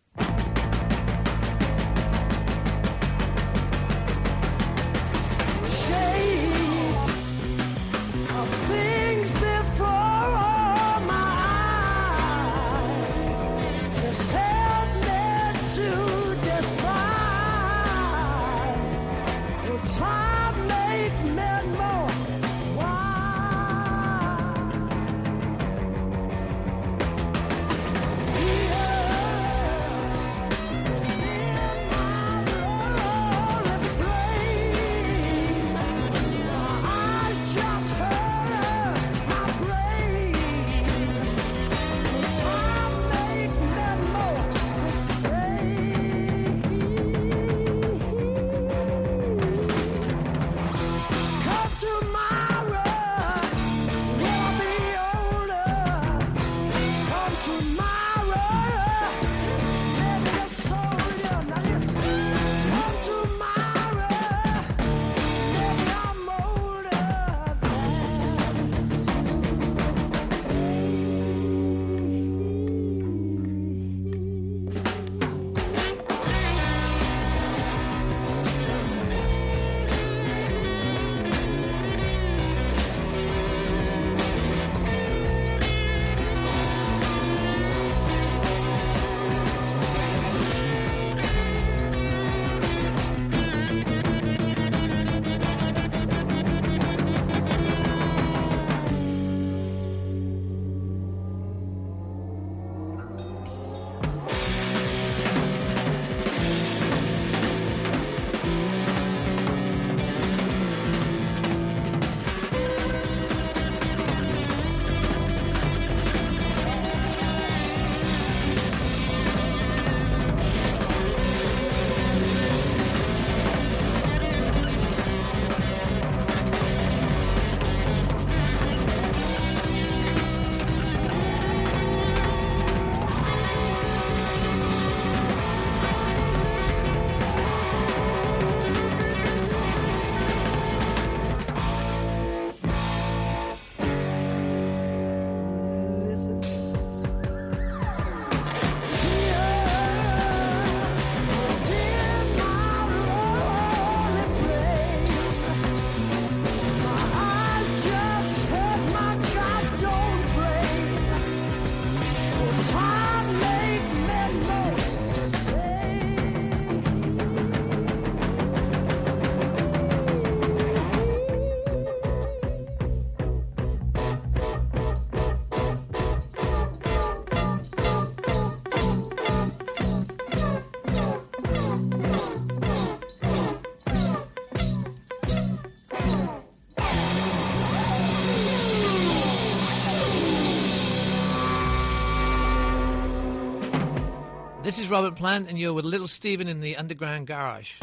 [194.69, 197.77] This is Robert Plant, and you're with Little Steven in the Underground Garage.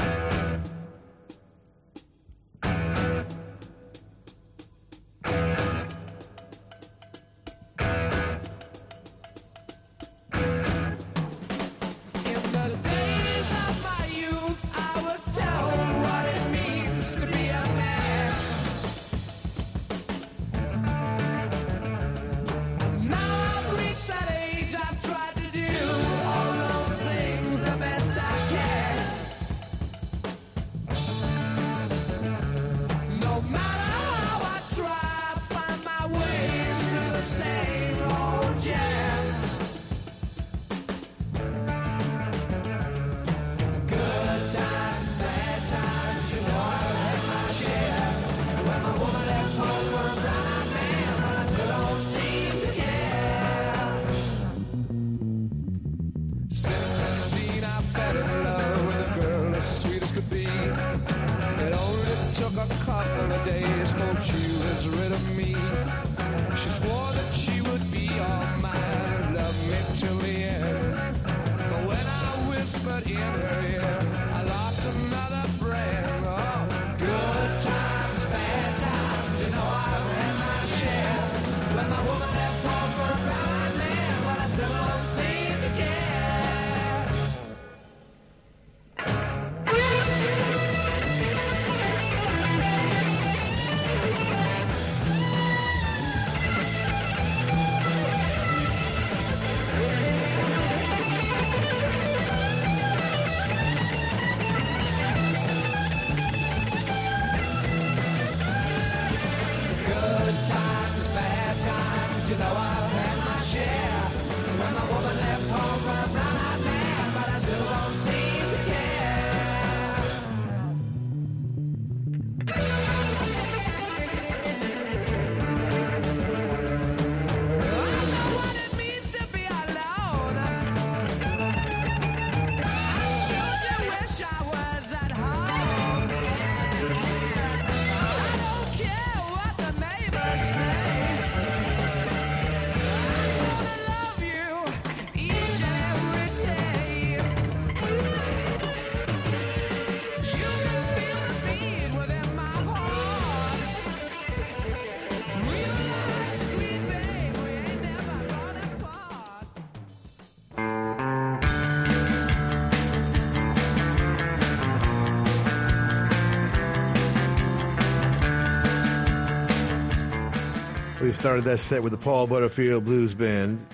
[171.16, 173.66] Started that set with the Paul Butterfield Blues Band,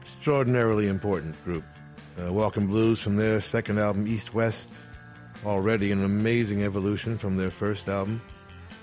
[0.00, 1.62] extraordinarily important group.
[2.18, 4.70] Uh, Welcome Blues from their second album, East West,
[5.44, 8.22] already an amazing evolution from their first album.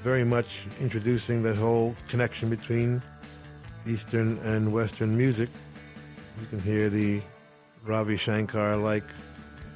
[0.01, 3.01] Very much introducing that whole connection between
[3.87, 5.49] Eastern and Western music.
[6.39, 7.21] You can hear the
[7.83, 9.03] Ravi Shankar like,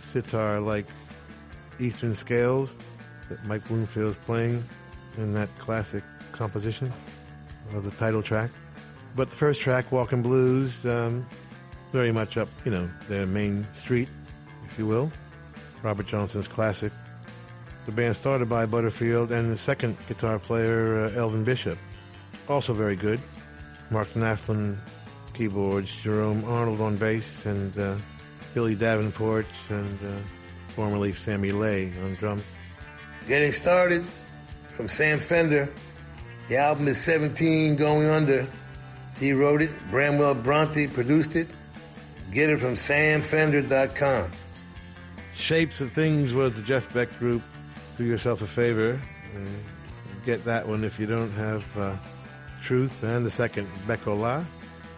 [0.03, 0.85] sitar like
[1.79, 2.77] Eastern scales
[3.27, 4.63] that Mike Bloomfield's playing
[5.17, 6.93] in that classic composition
[7.73, 8.49] of the title track.
[9.15, 11.25] But the first track, Walking Blues, um,
[11.91, 14.09] very much up, you know, their main street,
[14.65, 15.11] if you will.
[15.83, 16.91] Robert Johnson's classic.
[17.85, 21.77] The band started by Butterfield and the second guitar player, uh, Elvin Bishop.
[22.47, 23.19] Also very good.
[23.89, 24.77] Mark Naftalin
[25.33, 27.95] keyboards, Jerome Arnold on bass, and uh,
[28.53, 30.19] Billy Davenport and uh,
[30.65, 32.43] formerly Sammy Lay on drums.
[33.27, 34.05] Getting started
[34.69, 35.71] from Sam Fender.
[36.49, 38.47] The album is 17 Going Under.
[39.19, 39.69] He wrote it.
[39.91, 41.47] Bramwell Bronte produced it.
[42.31, 44.31] Get it from samfender.com.
[45.35, 47.43] Shapes of Things was the Jeff Beck group.
[47.97, 48.99] Do yourself a favor.
[49.35, 49.39] Uh,
[50.25, 51.95] get that one if you don't have uh,
[52.63, 53.03] Truth.
[53.03, 54.43] And the second, Beck-Ola.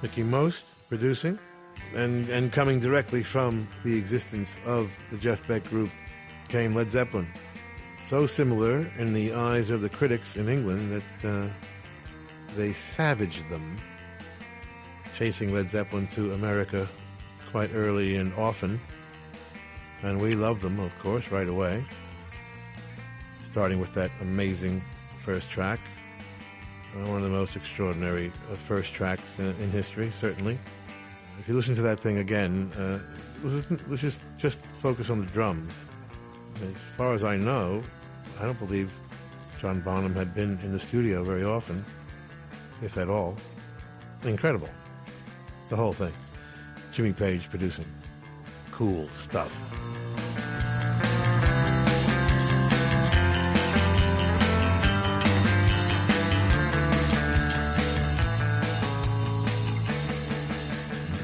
[0.01, 1.37] Mickie Most producing.
[1.95, 5.89] And, and coming directly from the existence of the Jeff Beck group
[6.47, 7.27] came Led Zeppelin.
[8.11, 11.47] So similar in the eyes of the critics in England that uh,
[12.57, 13.77] they savaged them,
[15.17, 16.89] chasing Led Zeppelin to America
[17.51, 18.81] quite early and often.
[20.03, 21.85] And we love them, of course, right away.
[23.49, 24.83] Starting with that amazing
[25.17, 25.79] first track.
[26.93, 30.59] Uh, one of the most extraordinary uh, first tracks in, in history, certainly.
[31.39, 32.99] If you listen to that thing again, uh,
[33.41, 35.87] let's, let's just, just focus on the drums.
[36.61, 37.81] As far as I know,
[38.41, 38.99] I don't believe
[39.59, 41.85] John Bonham had been in the studio very often,
[42.81, 43.37] if at all.
[44.23, 44.69] Incredible.
[45.69, 46.13] The whole thing.
[46.91, 47.85] Jimmy Page producing.
[48.71, 49.53] cool stuff.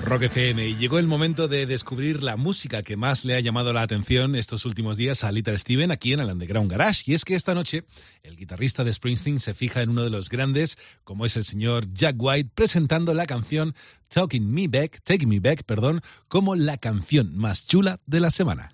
[0.07, 3.73] Rock FM y llegó el momento de descubrir la música que más le ha llamado
[3.73, 7.03] la atención estos últimos días a Little Steven aquí en el Underground Garage.
[7.07, 7.83] Y es que esta noche
[8.23, 11.93] el guitarrista de Springsteen se fija en uno de los grandes, como es el señor
[11.93, 13.75] Jack White, presentando la canción
[14.07, 18.71] Talking Me Back, Taking Me Back, perdón, como la canción más chula de la semana.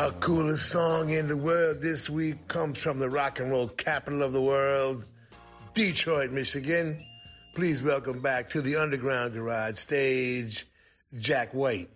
[0.00, 4.22] Our coolest song in the world this week comes from the rock and roll capital
[4.22, 5.04] of the world,
[5.74, 7.04] Detroit, Michigan.
[7.54, 10.66] Please welcome back to the Underground Garage stage,
[11.18, 11.90] Jack White.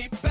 [0.00, 0.29] Me back?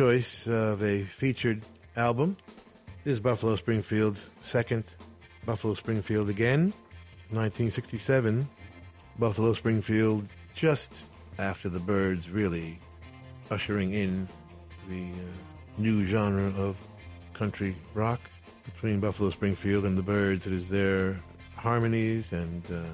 [0.00, 1.60] Choice of a featured
[1.94, 2.34] album
[3.04, 4.84] is Buffalo Springfield's second
[5.44, 6.72] Buffalo Springfield again,
[7.28, 8.48] 1967.
[9.18, 11.04] Buffalo Springfield just
[11.38, 12.78] after the Byrds really
[13.50, 14.26] ushering in
[14.88, 16.80] the uh, new genre of
[17.34, 18.22] country rock
[18.64, 20.46] between Buffalo Springfield and the Byrds.
[20.46, 21.20] It is their
[21.56, 22.88] harmonies and uh,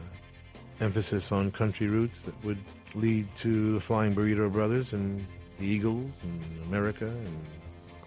[0.80, 2.58] emphasis on country roots that would
[2.96, 5.24] lead to the Flying Burrito Brothers and
[5.58, 7.46] the Eagles and America and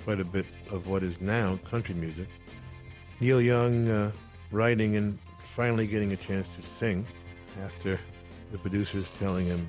[0.03, 2.27] quite a bit of what is now country music.
[3.19, 4.11] Neil Young uh,
[4.51, 7.05] writing and finally getting a chance to sing
[7.63, 7.99] after
[8.51, 9.67] the producers telling him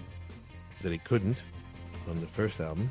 [0.83, 1.37] that he couldn't
[2.09, 2.91] on the first album.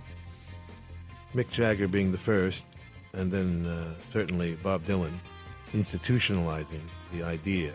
[1.33, 2.65] Mick Jagger being the first,
[3.13, 5.13] and then uh, certainly Bob Dylan
[5.73, 7.71] institutionalizing the idea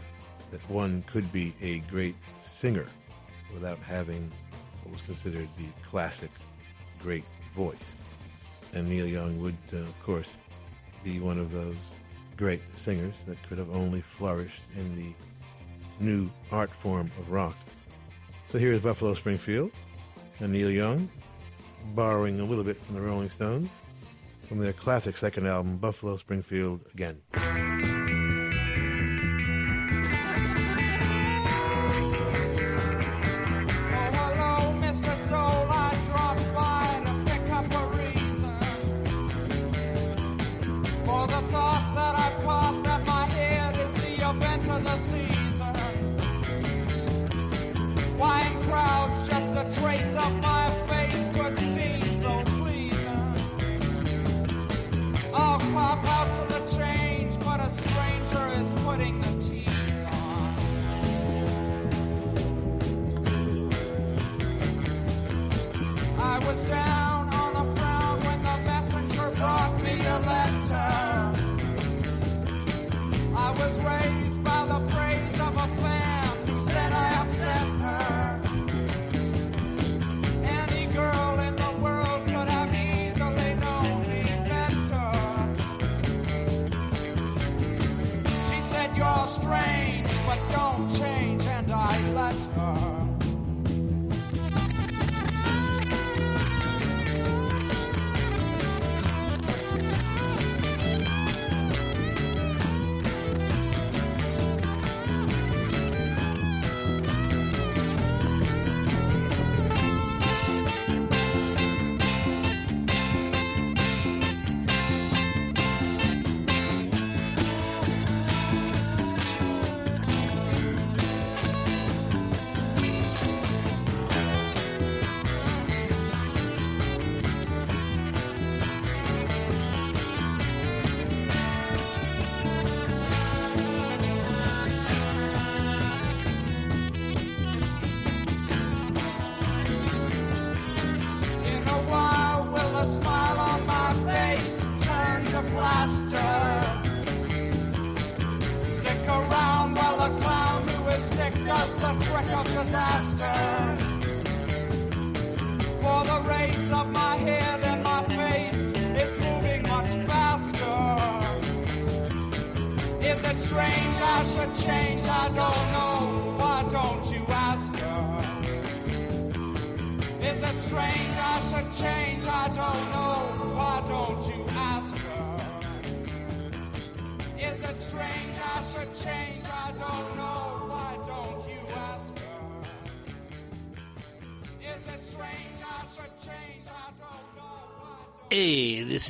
[0.51, 2.87] that one could be a great singer
[3.53, 4.31] without having
[4.83, 6.31] what was considered the classic
[7.05, 7.93] great voice.
[8.73, 10.35] And Neil Young would, uh, of course,
[11.05, 11.77] be one of those
[12.37, 15.13] great singers that could have only flourished in the
[16.01, 17.57] new art form of rock.
[18.51, 19.71] So here is Buffalo Springfield
[20.41, 21.09] and Neil Young,
[21.95, 23.69] borrowing a little bit from the Rolling Stones
[24.49, 27.94] from their classic second album, Buffalo Springfield Again.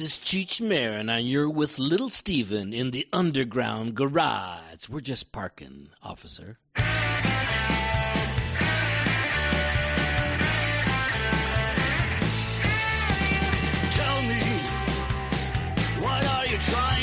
[0.05, 4.87] Is Cheech Marin, and you're with Little Steven in the underground garage.
[4.87, 6.59] We're just parking, officer.
[6.75, 6.85] Tell
[14.29, 14.43] me,
[16.05, 16.94] what are you trying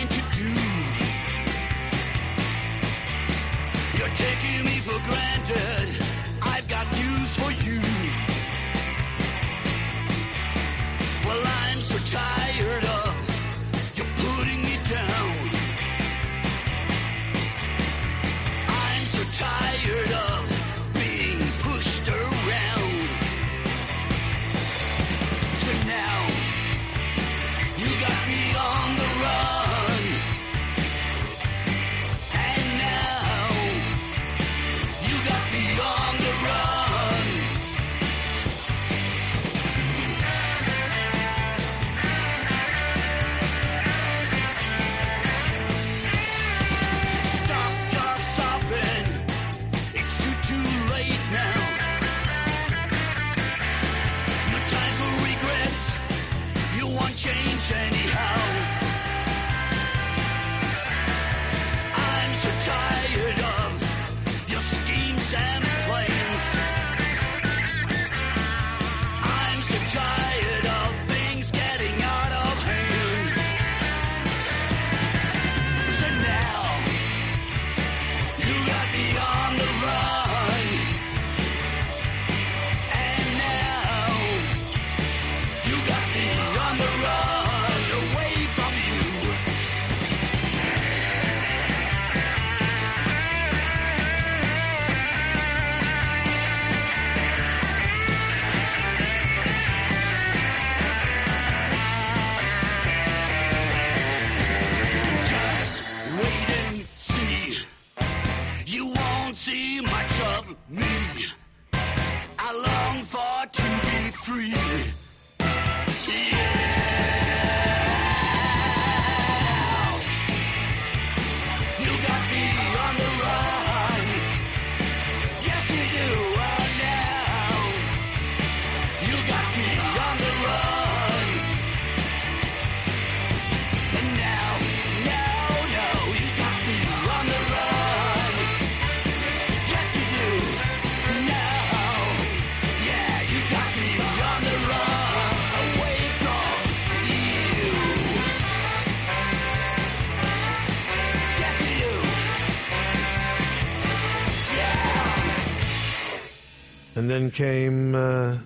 [157.33, 158.37] came uh,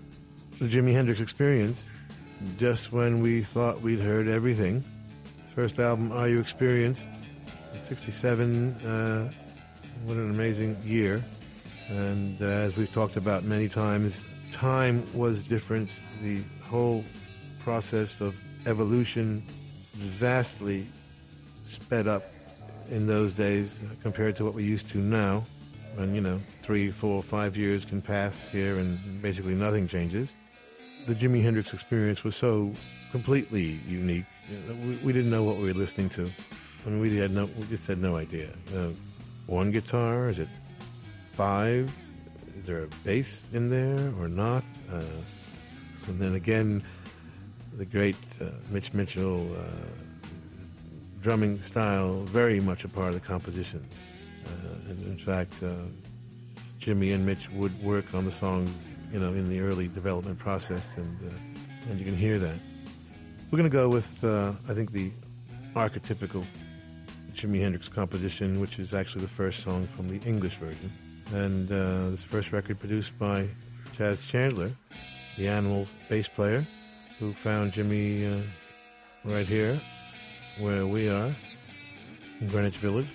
[0.59, 1.83] the Jimi Hendrix Experience,
[2.57, 4.83] just when we thought we'd heard everything.
[5.53, 7.09] First album, Are You Experienced?
[7.81, 8.73] 67.
[8.85, 9.31] Uh,
[10.05, 11.23] what an amazing year.
[11.89, 15.89] And uh, as we've talked about many times, time was different.
[16.21, 17.03] The whole
[17.63, 19.43] process of evolution
[19.93, 20.87] vastly
[21.69, 22.23] sped up
[22.89, 25.43] in those days compared to what we're used to now.
[25.97, 30.33] And, you know, three, four, five years can pass here and basically nothing changes.
[31.05, 32.73] The Jimi Hendrix experience was so
[33.11, 34.25] completely unique.
[34.67, 36.31] We, we didn't know what we were listening to.
[36.83, 38.49] I mean, we had no, we just had no idea.
[38.75, 38.89] Uh,
[39.45, 40.29] one guitar?
[40.29, 40.49] Is it
[41.33, 41.95] five?
[42.57, 44.63] Is there a bass in there or not?
[44.91, 45.03] Uh,
[46.07, 46.83] and then again,
[47.77, 49.67] the great uh, Mitch Mitchell uh,
[51.21, 53.93] drumming style very much a part of the compositions.
[54.45, 55.73] Uh, and in fact, uh,
[56.85, 58.69] Jimi and Mitch would work on the songs,
[59.11, 62.55] you know, in the early development process, and uh, and you can hear that.
[63.49, 65.11] We're going to go with, uh, I think, the
[65.75, 66.45] archetypical
[67.33, 70.91] Jimi Hendrix composition, which is actually the first song from the English version,
[71.33, 73.49] and uh, this first record produced by
[73.97, 74.71] Chas Chandler,
[75.37, 76.67] the Animals bass player,
[77.17, 78.43] who found Jimi uh,
[79.23, 79.81] right here,
[80.59, 81.35] where we are,
[82.41, 83.07] in Greenwich Village,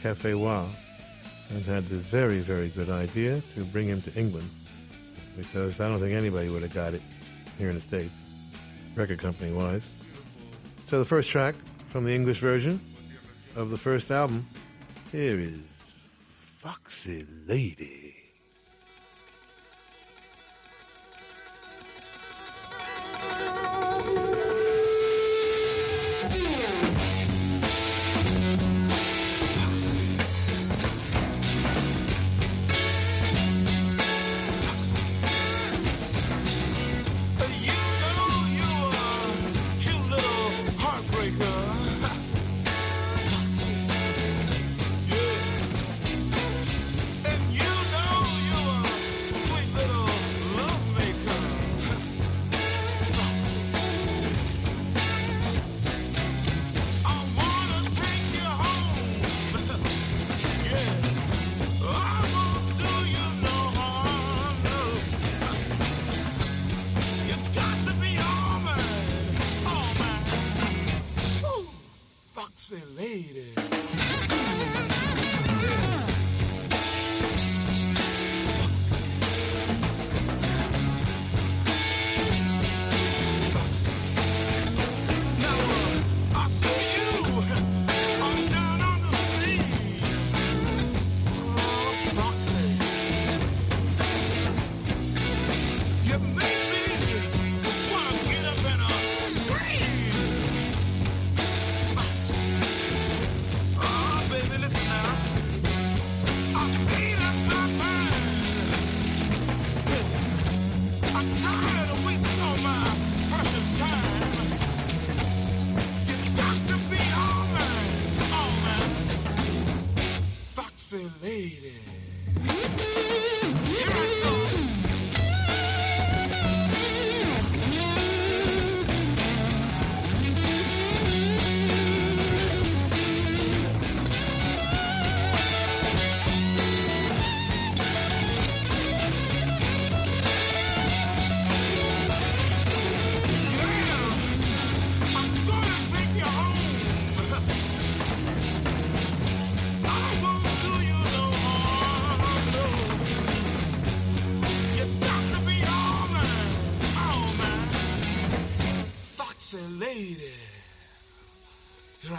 [0.00, 0.66] Cafe Wha,
[1.50, 4.48] and had the very, very good idea to bring him to England
[5.36, 7.02] because I don't think anybody would have got it
[7.58, 8.14] here in the States,
[8.94, 9.86] record company wise.
[10.88, 11.54] So the first track
[11.86, 12.80] from the English version
[13.54, 14.44] of the first album,
[15.12, 15.58] here is
[16.10, 18.05] Foxy Lady.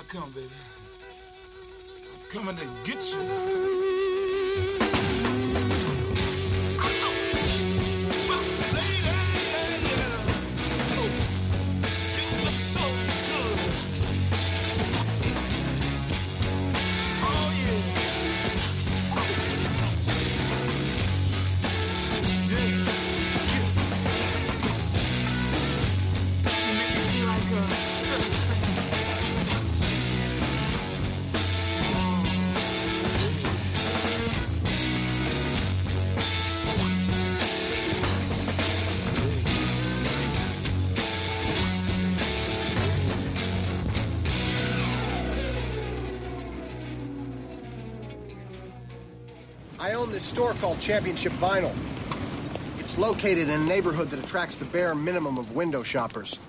[0.07, 0.49] Come, baby.
[2.13, 3.46] I'm coming to get you.
[50.07, 51.75] Own this store called Championship Vinyl.
[52.79, 56.39] It's located in a neighborhood that attracts the bare minimum of window shoppers.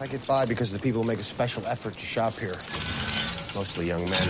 [0.00, 2.56] I get by because the people make a special effort to shop here.
[3.54, 4.22] Mostly young men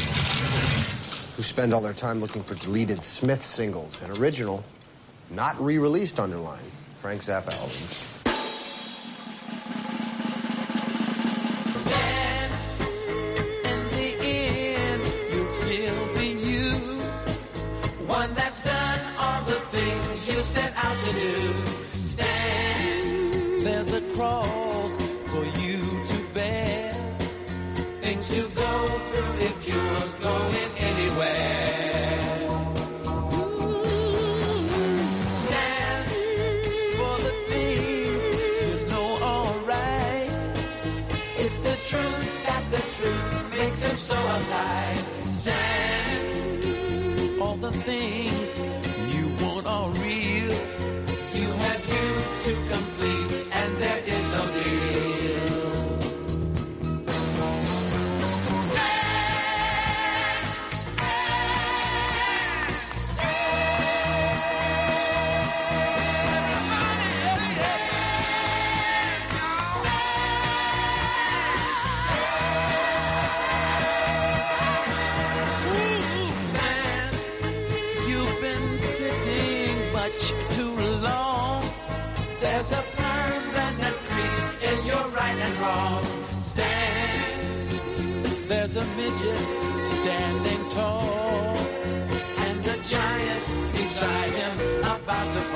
[1.36, 4.62] who spend all their time looking for deleted Smith singles and original,
[5.30, 8.05] not re-released underline, Frank Zappa albums.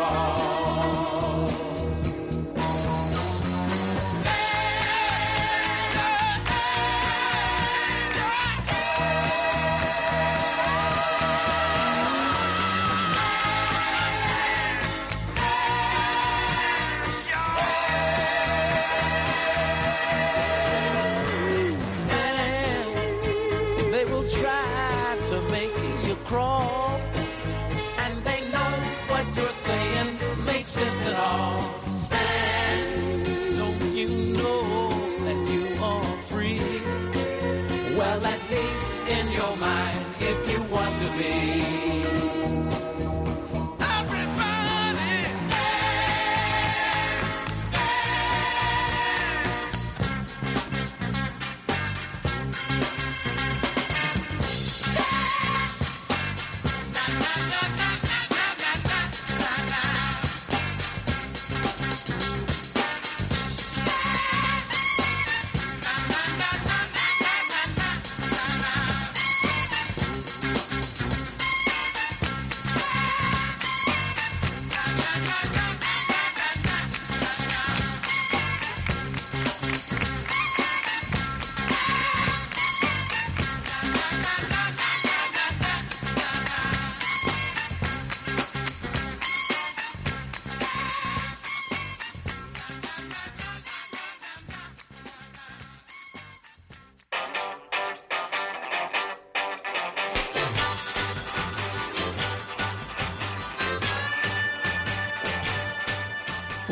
[0.00, 0.39] About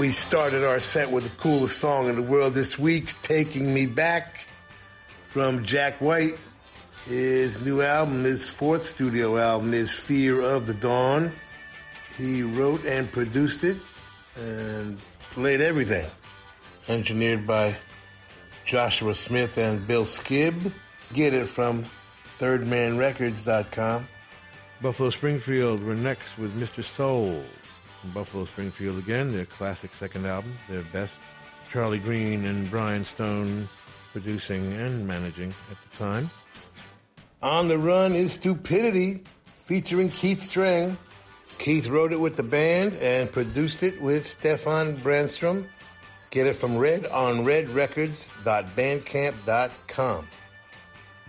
[0.09, 3.85] We started our set with the coolest song in the world this week, Taking Me
[3.85, 4.47] Back,
[5.27, 6.39] from Jack White.
[7.05, 11.31] His new album, his fourth studio album, is Fear of the Dawn.
[12.17, 13.77] He wrote and produced it
[14.35, 14.99] and
[15.33, 16.07] played everything.
[16.89, 17.77] Engineered by
[18.65, 20.73] Joshua Smith and Bill Skibbe.
[21.13, 21.85] Get it from
[22.39, 24.09] thirdmanrecords.com.
[24.81, 26.83] Buffalo Springfield were next with Mr.
[26.83, 27.45] Soul.
[28.09, 31.19] From Buffalo Springfield again, their classic second album, their best.
[31.71, 33.69] Charlie Greene and Brian Stone
[34.13, 36.31] producing and managing at the time.
[37.43, 39.25] On the Run is Stupidity,
[39.67, 40.97] featuring Keith Streng.
[41.59, 45.67] Keith wrote it with the band and produced it with Stefan Brandstrom.
[46.31, 50.27] Get it from Red on redonredrecords.bandcamp.com.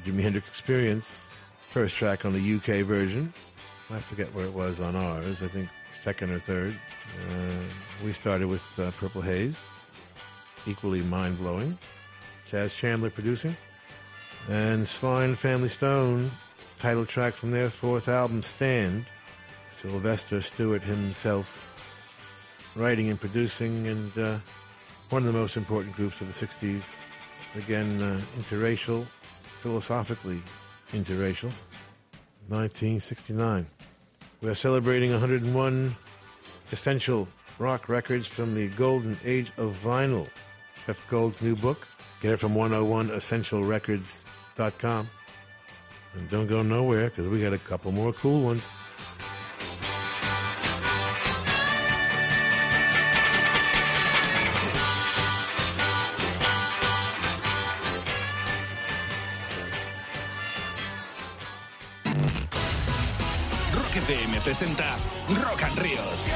[0.06, 1.20] Jimi Hendrix Experience,
[1.60, 3.34] first track on the UK version.
[3.90, 5.42] I forget where it was on ours.
[5.42, 5.68] I think
[6.02, 6.76] second or third.
[7.30, 9.60] Uh, we started with uh, Purple Haze,
[10.66, 11.78] equally mind blowing.
[12.48, 13.56] Chas Chandler producing,
[14.50, 16.32] and Sly and Family Stone,
[16.80, 19.06] title track from their fourth album, Stand.
[19.82, 21.70] Sylvester Stewart himself
[22.76, 24.38] writing and producing, and uh,
[25.10, 26.84] one of the most important groups of the 60s.
[27.56, 29.06] Again, uh, interracial,
[29.60, 30.42] philosophically
[30.92, 31.52] interracial.
[32.48, 33.68] 1969.
[34.42, 35.96] We are celebrating 101
[36.72, 40.30] essential rock records from the golden age of vinyl.
[40.86, 41.86] Jeff Gold's new book.
[42.22, 45.10] Get it from 101essentialrecords.com.
[46.16, 48.64] And don't go nowhere because we got a couple more cool ones.
[64.40, 64.96] FM presenta
[65.44, 66.28] Rock and Ríos.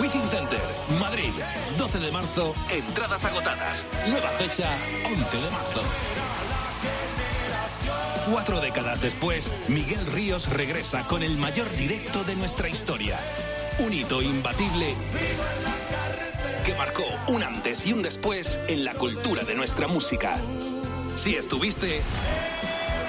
[0.00, 0.60] Wizzing Center,
[1.00, 1.32] Madrid,
[1.78, 3.86] 12 de marzo, entradas agotadas.
[4.08, 4.68] Nueva fecha,
[5.04, 5.82] 11 de marzo.
[8.30, 13.18] Cuatro décadas después, Miguel Ríos regresa con el mayor directo de nuestra historia.
[13.78, 14.94] Un hito imbatible
[16.66, 20.36] que marcó un antes y un después en la cultura de nuestra música.
[21.14, 22.02] Si estuviste,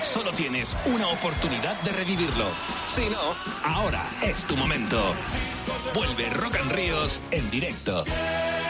[0.02, 2.46] solo tienes una oportunidad de revivirlo.
[2.86, 3.20] Si no,
[3.64, 5.00] ahora es tu momento.
[5.94, 8.04] Vuelve Rock and Ríos en directo.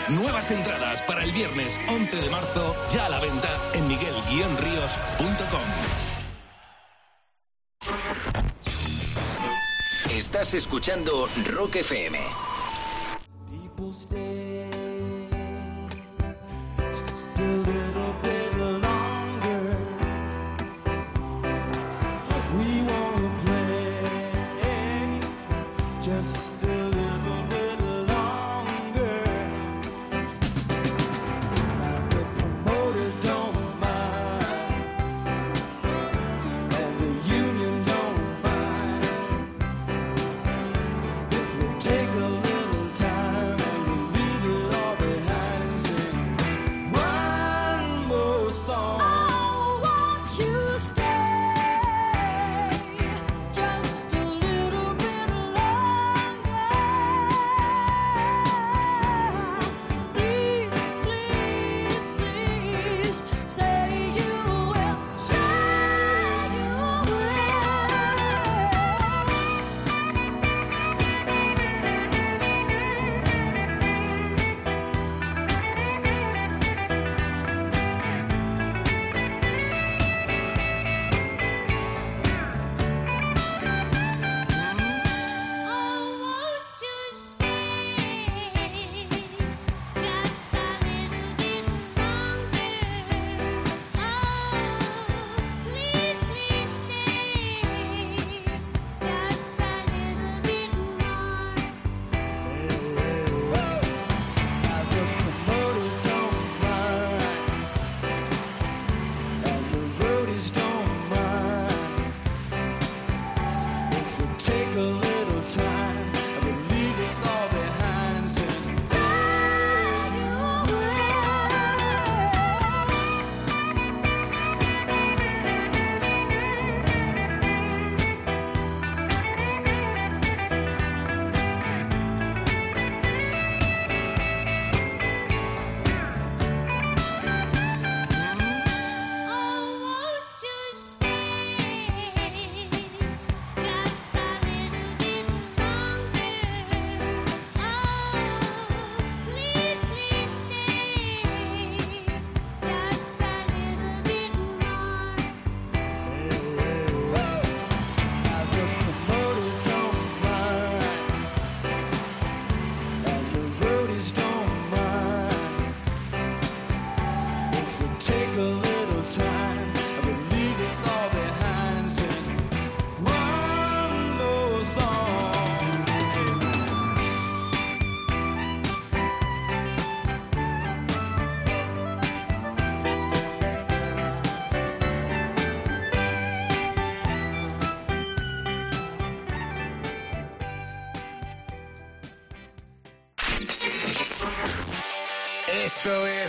[0.10, 5.62] Nuevas entradas para el viernes 11 de marzo, ya a la venta en miguel-ríos.com.
[10.12, 12.20] Estás escuchando Rock FM.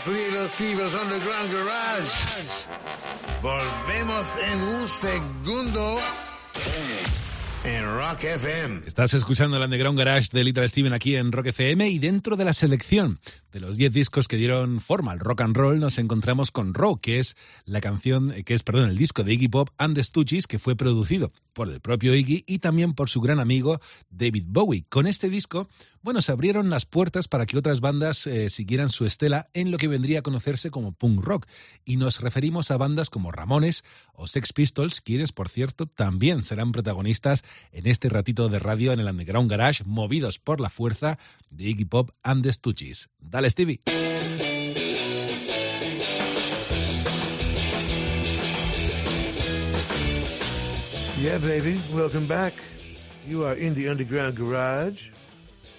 [0.00, 2.08] Es Little Steve's Underground Garage.
[3.42, 5.98] Volvemos en un segundo
[7.64, 8.82] en Rock FM.
[8.86, 12.44] Estás escuchando el Underground Garage de Little Steven aquí en Rock FM y dentro de
[12.44, 13.20] la selección
[13.52, 17.00] de los 10 discos que dieron forma al rock and roll, nos encontramos con Raw,
[17.00, 20.46] que es la canción, que es, perdón, el disco de Iggy Pop and the Stooges,
[20.46, 24.84] que fue producido por el propio Iggy y también por su gran amigo David Bowie.
[24.88, 25.68] Con este disco,
[26.02, 29.76] bueno, se abrieron las puertas para que otras bandas eh, siguieran su estela en lo
[29.76, 31.46] que vendría a conocerse como punk rock,
[31.84, 36.72] y nos referimos a bandas como Ramones o Sex Pistols, quienes, por cierto, también serán
[36.72, 41.18] protagonistas en este ratito de radio en el Underground Garage, movidos por la fuerza
[41.50, 43.10] de Iggy Pop and the Stooges.
[43.40, 43.80] Dale, Stevie.
[51.18, 51.80] Yeah, baby.
[51.92, 52.52] Welcome back.
[53.26, 55.08] You are in the Underground Garage.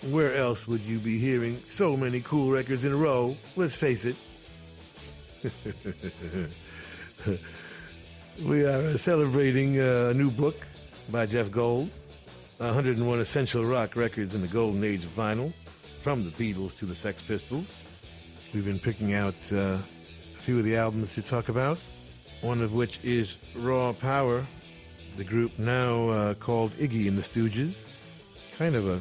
[0.09, 3.37] Where else would you be hearing so many cool records in a row?
[3.55, 4.15] Let's face it.
[8.43, 10.65] we are uh, celebrating uh, a new book
[11.09, 11.91] by Jeff Gold
[12.57, 15.51] 101 Essential Rock Records in the Golden Age of Vinyl,
[16.01, 17.77] from the Beatles to the Sex Pistols.
[18.55, 21.77] We've been picking out uh, a few of the albums to talk about,
[22.41, 24.43] one of which is Raw Power,
[25.15, 27.85] the group now uh, called Iggy and the Stooges.
[28.57, 28.99] Kind of a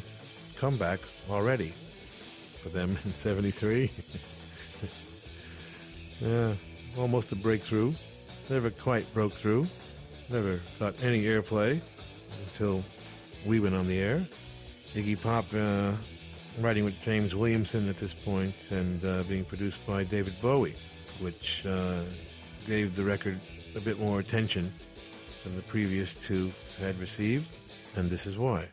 [0.59, 1.01] comeback
[1.31, 1.73] already
[2.63, 3.91] for them in 73.
[6.21, 6.53] yeah,
[6.99, 7.95] almost a breakthrough.
[8.51, 9.67] Never quite broke through.
[10.29, 11.81] Never got any airplay
[12.45, 12.85] until
[13.47, 14.27] we went on the air.
[14.93, 15.93] Iggy Pop uh,
[16.59, 20.77] writing with James Williamson at this point and uh, being produced by David Bowie,
[21.21, 22.03] which uh,
[22.67, 23.41] gave the record
[23.77, 24.73] a bit more attention
[25.45, 27.49] than the previous two had received,
[27.97, 28.69] and this is why.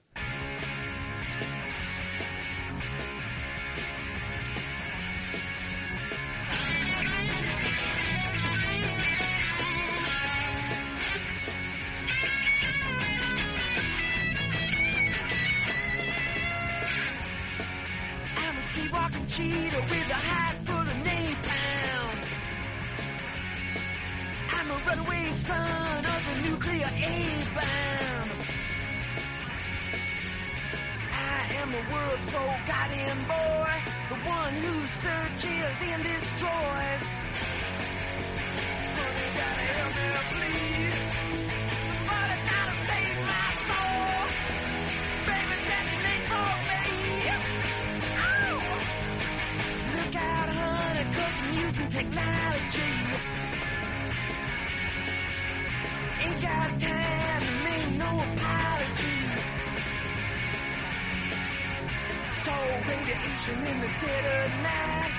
[63.07, 65.13] Radiation in the dead of night.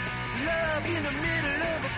[0.44, 1.92] Love in the middle of a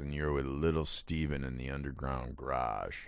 [0.00, 3.06] And you're with Little Steven in the Underground Garage.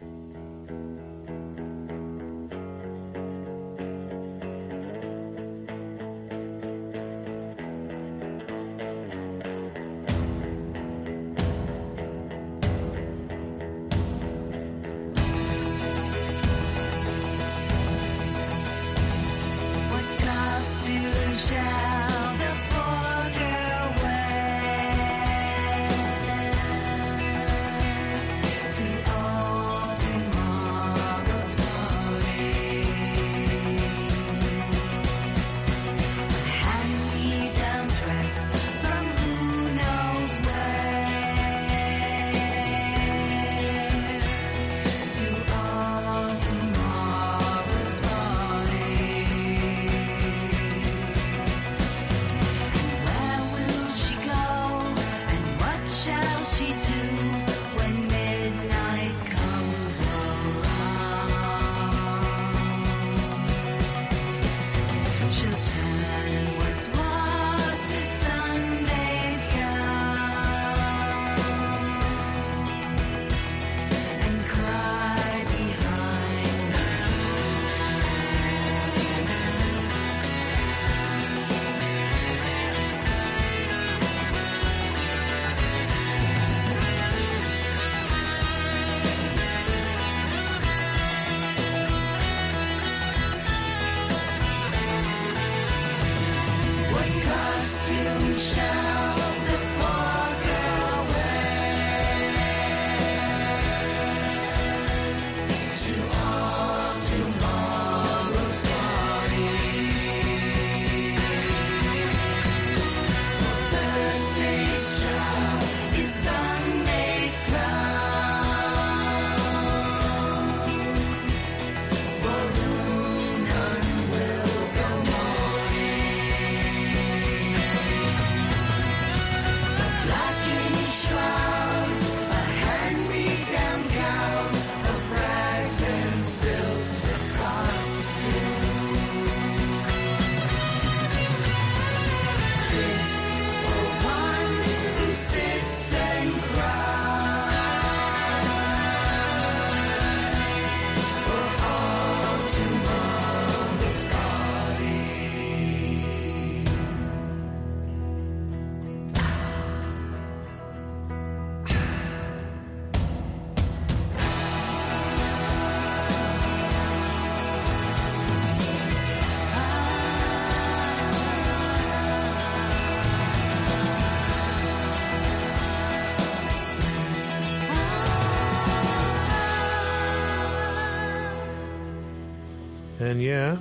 [183.15, 183.59] And yeah,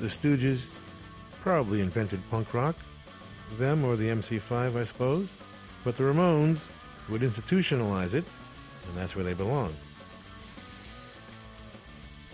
[0.00, 0.68] the Stooges
[1.42, 2.74] probably invented punk rock.
[3.58, 5.28] Them or the MC5, I suppose.
[5.84, 6.64] But the Ramones
[7.10, 8.24] would institutionalize it,
[8.88, 9.74] and that's where they belong.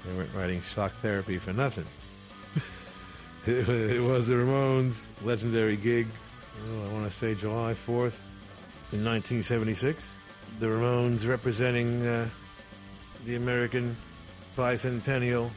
[0.07, 1.87] They weren't writing shock therapy for nothing.
[3.47, 6.07] it, was the Ramones' legendary gig,
[6.69, 8.15] oh, I want to say July 4th
[8.93, 10.09] in 1976.
[10.61, 12.29] The Ramones representing uh,
[13.25, 13.97] the American
[14.57, 15.51] bicentennial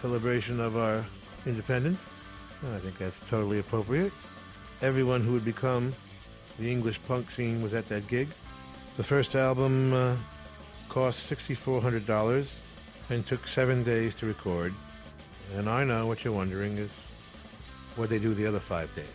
[0.00, 1.04] celebration of our
[1.46, 2.06] independence.
[2.62, 4.12] And I think that's totally appropriate.
[4.82, 5.94] Everyone who would become
[6.58, 8.28] the English punk scene was at that gig.
[8.96, 10.16] The first album uh,
[10.88, 12.50] cost $6,400
[13.10, 14.74] and took seven days to record.
[15.54, 16.90] And I know what you're wondering is
[17.96, 19.06] what they do the other five days.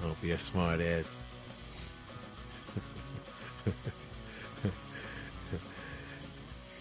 [0.00, 1.18] Don't be a smart ass.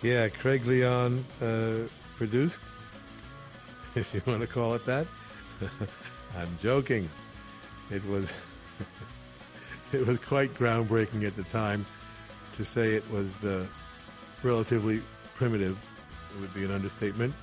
[0.01, 1.87] yeah, Craig Leon uh,
[2.17, 2.61] produced,
[3.95, 5.07] if you want to call it that.
[6.37, 7.09] I'm joking.
[7.89, 8.35] It was
[9.91, 11.85] it was quite groundbreaking at the time.
[12.53, 13.65] To say it was uh,
[14.43, 15.01] relatively
[15.35, 15.83] primitive
[16.39, 17.33] would be an understatement.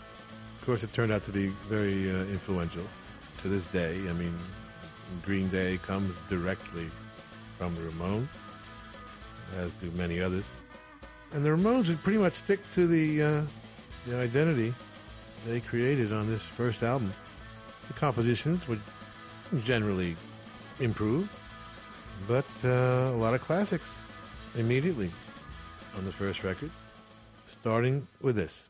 [0.61, 2.85] Of course, it turned out to be very uh, influential
[3.43, 4.09] to this day.
[4.09, 4.37] I mean,
[5.25, 6.91] Green Day comes directly
[7.57, 8.29] from the Ramones,
[9.57, 10.45] as do many others.
[11.33, 13.43] And the Ramones would pretty much stick to the uh,
[14.07, 14.75] the identity
[15.47, 17.13] they created on this first album.
[17.89, 18.81] The compositions would
[19.65, 20.17] generally
[20.81, 21.29] improve,
[22.27, 23.91] but uh, a lot of classics
[24.57, 25.11] immediately
[25.97, 26.71] on the first record,
[27.47, 28.67] starting with this.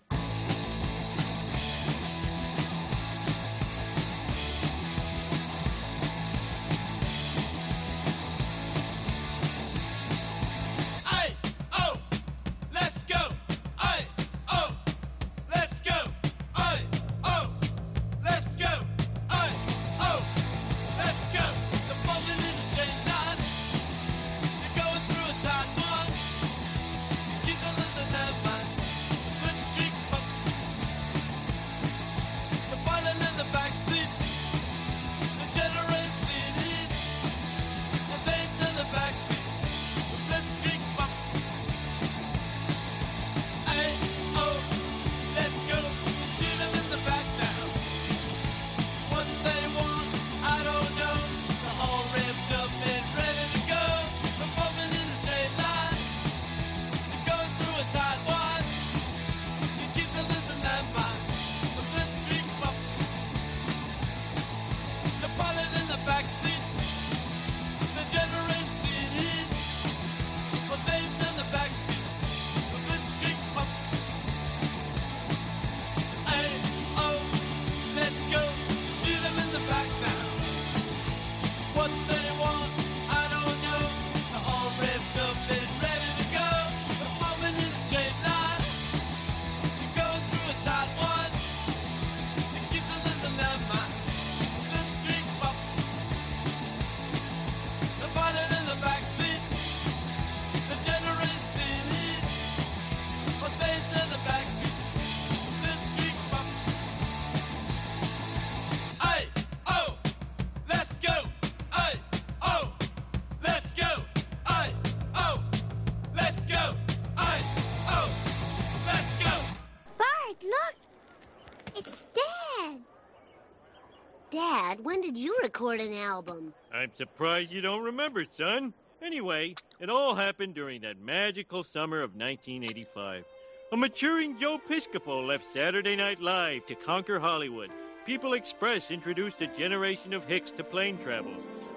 [126.99, 128.75] Surprised you don't remember, son.
[129.01, 133.25] Anyway, it all happened during that magical summer of 1985.
[133.71, 137.71] A maturing Joe Piscopo left Saturday Night Live to conquer Hollywood.
[138.05, 141.35] People Express introduced a generation of hicks to plane travel.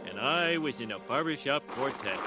[0.10, 2.20] And I was in a barbershop quartet.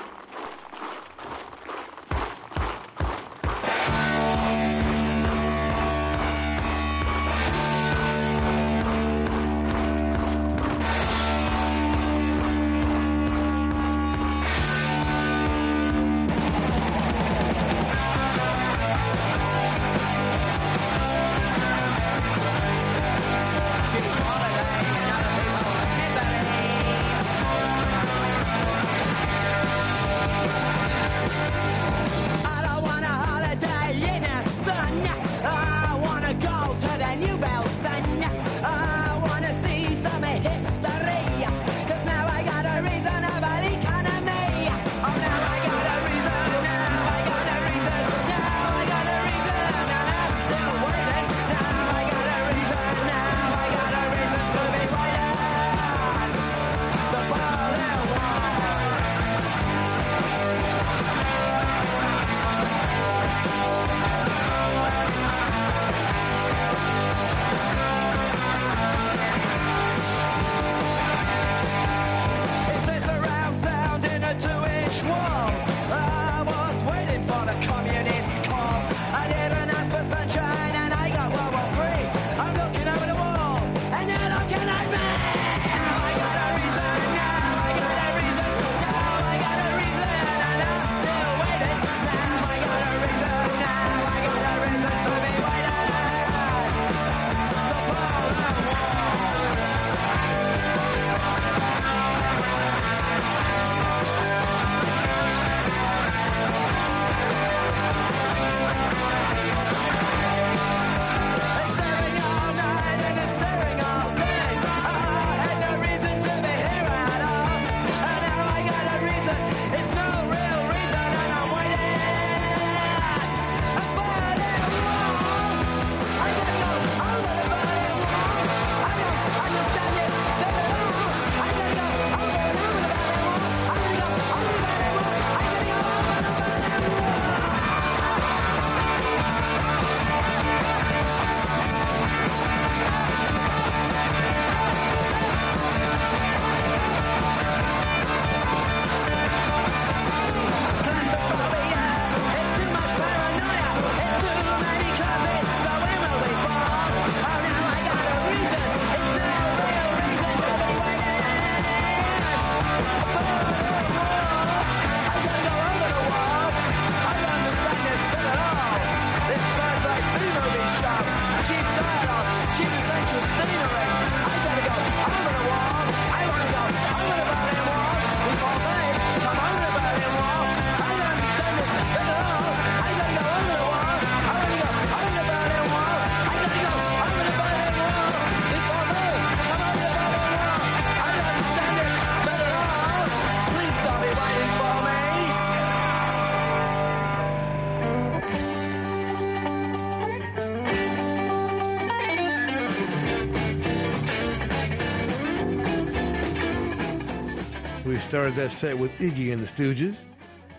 [208.04, 210.04] Started that set with Iggy and the Stooges,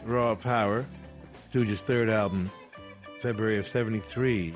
[0.04, 0.86] Raw Power,
[1.48, 2.50] Stooges' third album,
[3.22, 4.54] February of 73.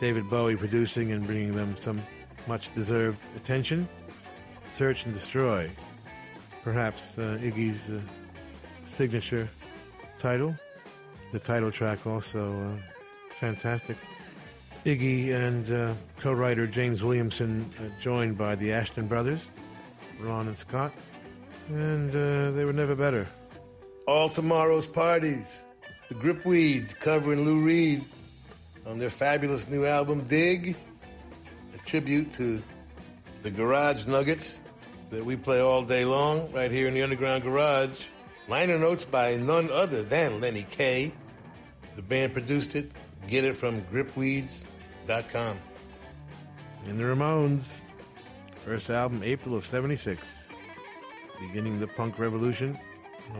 [0.00, 2.00] David Bowie producing and bringing them some
[2.46, 3.86] much deserved attention.
[4.70, 5.68] Search and Destroy,
[6.62, 8.00] perhaps uh, Iggy's uh,
[8.86, 9.46] signature
[10.18, 10.56] title.
[11.32, 13.98] The title track also uh, fantastic.
[14.86, 19.46] Iggy and uh, co-writer James Williamson uh, joined by the Asheton brothers,
[20.20, 20.94] Ron and Scott,
[21.68, 23.26] and uh, they were never better.
[24.06, 25.64] All tomorrow's parties.
[26.08, 28.02] The Gripweeds covering Lou Reed
[28.86, 30.76] on their fabulous new album Dig,
[31.74, 32.62] a tribute to
[33.42, 34.60] the Garage Nuggets
[35.10, 38.04] that we play all day long right here in the Underground Garage.
[38.48, 41.12] Liner notes by none other than Lenny Kaye.
[41.96, 42.90] The band produced it.
[43.26, 45.58] Get it from gripweeds.com.
[46.86, 47.80] And the Ramones,
[48.56, 50.43] first album, April of 76.
[51.40, 52.78] Beginning the punk revolution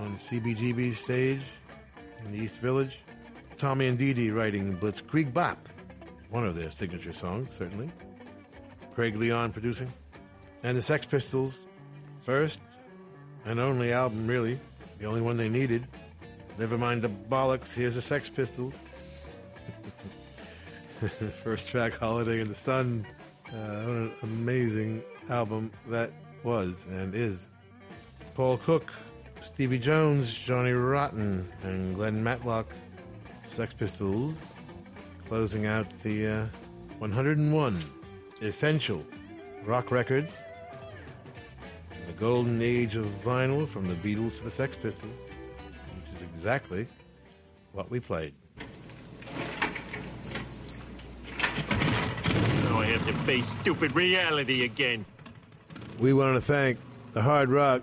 [0.01, 1.43] on CBGB's stage
[2.25, 2.99] in the East Village.
[3.59, 5.57] Tommy and Dee Dee writing Blitzkrieg Bop,
[6.31, 7.91] one of their signature songs, certainly.
[8.95, 9.89] Craig Leon producing.
[10.63, 11.63] and the Sex Pistols'
[12.23, 12.61] first
[13.45, 14.59] and only album, really,
[14.99, 15.87] the only one they needed.
[16.59, 18.77] Never mind the bollocks, here's the Sex Pistols.
[21.43, 23.07] first track, Holiday in the Sun.
[23.49, 26.11] Uh, what an amazing album that
[26.43, 27.49] was and is.
[28.35, 28.93] Paul Cook,
[29.45, 32.67] Stevie Jones, Johnny Rotten, and Glenn Matlock,
[33.47, 34.35] Sex Pistols,
[35.29, 36.47] closing out the uh,
[36.99, 37.79] 101
[38.43, 39.07] essential
[39.65, 40.37] rock records.
[42.09, 45.21] The golden age of vinyl from the Beatles to the Sex Pistols,
[46.11, 46.89] which is exactly
[47.71, 48.35] what we played.
[52.65, 55.05] Now I have to face stupid reality again.
[56.01, 56.79] We want to thank
[57.13, 57.83] the Hard Rock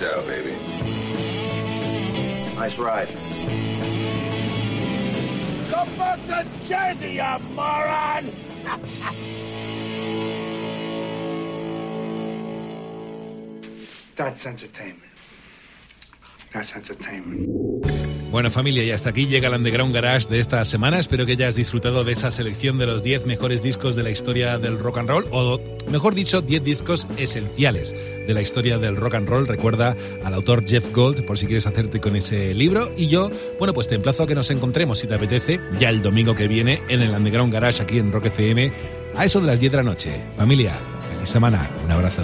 [0.00, 0.52] Ciao, baby.
[2.56, 3.08] Nice ride.
[5.70, 8.32] Go back to Jersey, you moron!
[14.16, 15.09] That's entertainment.
[16.52, 17.48] That's entertainment.
[18.30, 21.00] Bueno familia, y hasta aquí llega el Underground Garage de esta semana.
[21.00, 24.56] Espero que hayas disfrutado de esa selección de los 10 mejores discos de la historia
[24.58, 25.60] del rock and roll, o
[25.90, 29.48] mejor dicho, 10 discos esenciales de la historia del rock and roll.
[29.48, 32.88] Recuerda al autor Jeff Gold por si quieres hacerte con ese libro.
[32.96, 36.00] Y yo, bueno, pues te emplazo a que nos encontremos, si te apetece, ya el
[36.00, 38.70] domingo que viene en el Underground Garage aquí en Rock FM,
[39.16, 40.12] a eso de las 10 de la noche.
[40.36, 40.72] Familia,
[41.12, 42.22] feliz semana, un abrazo.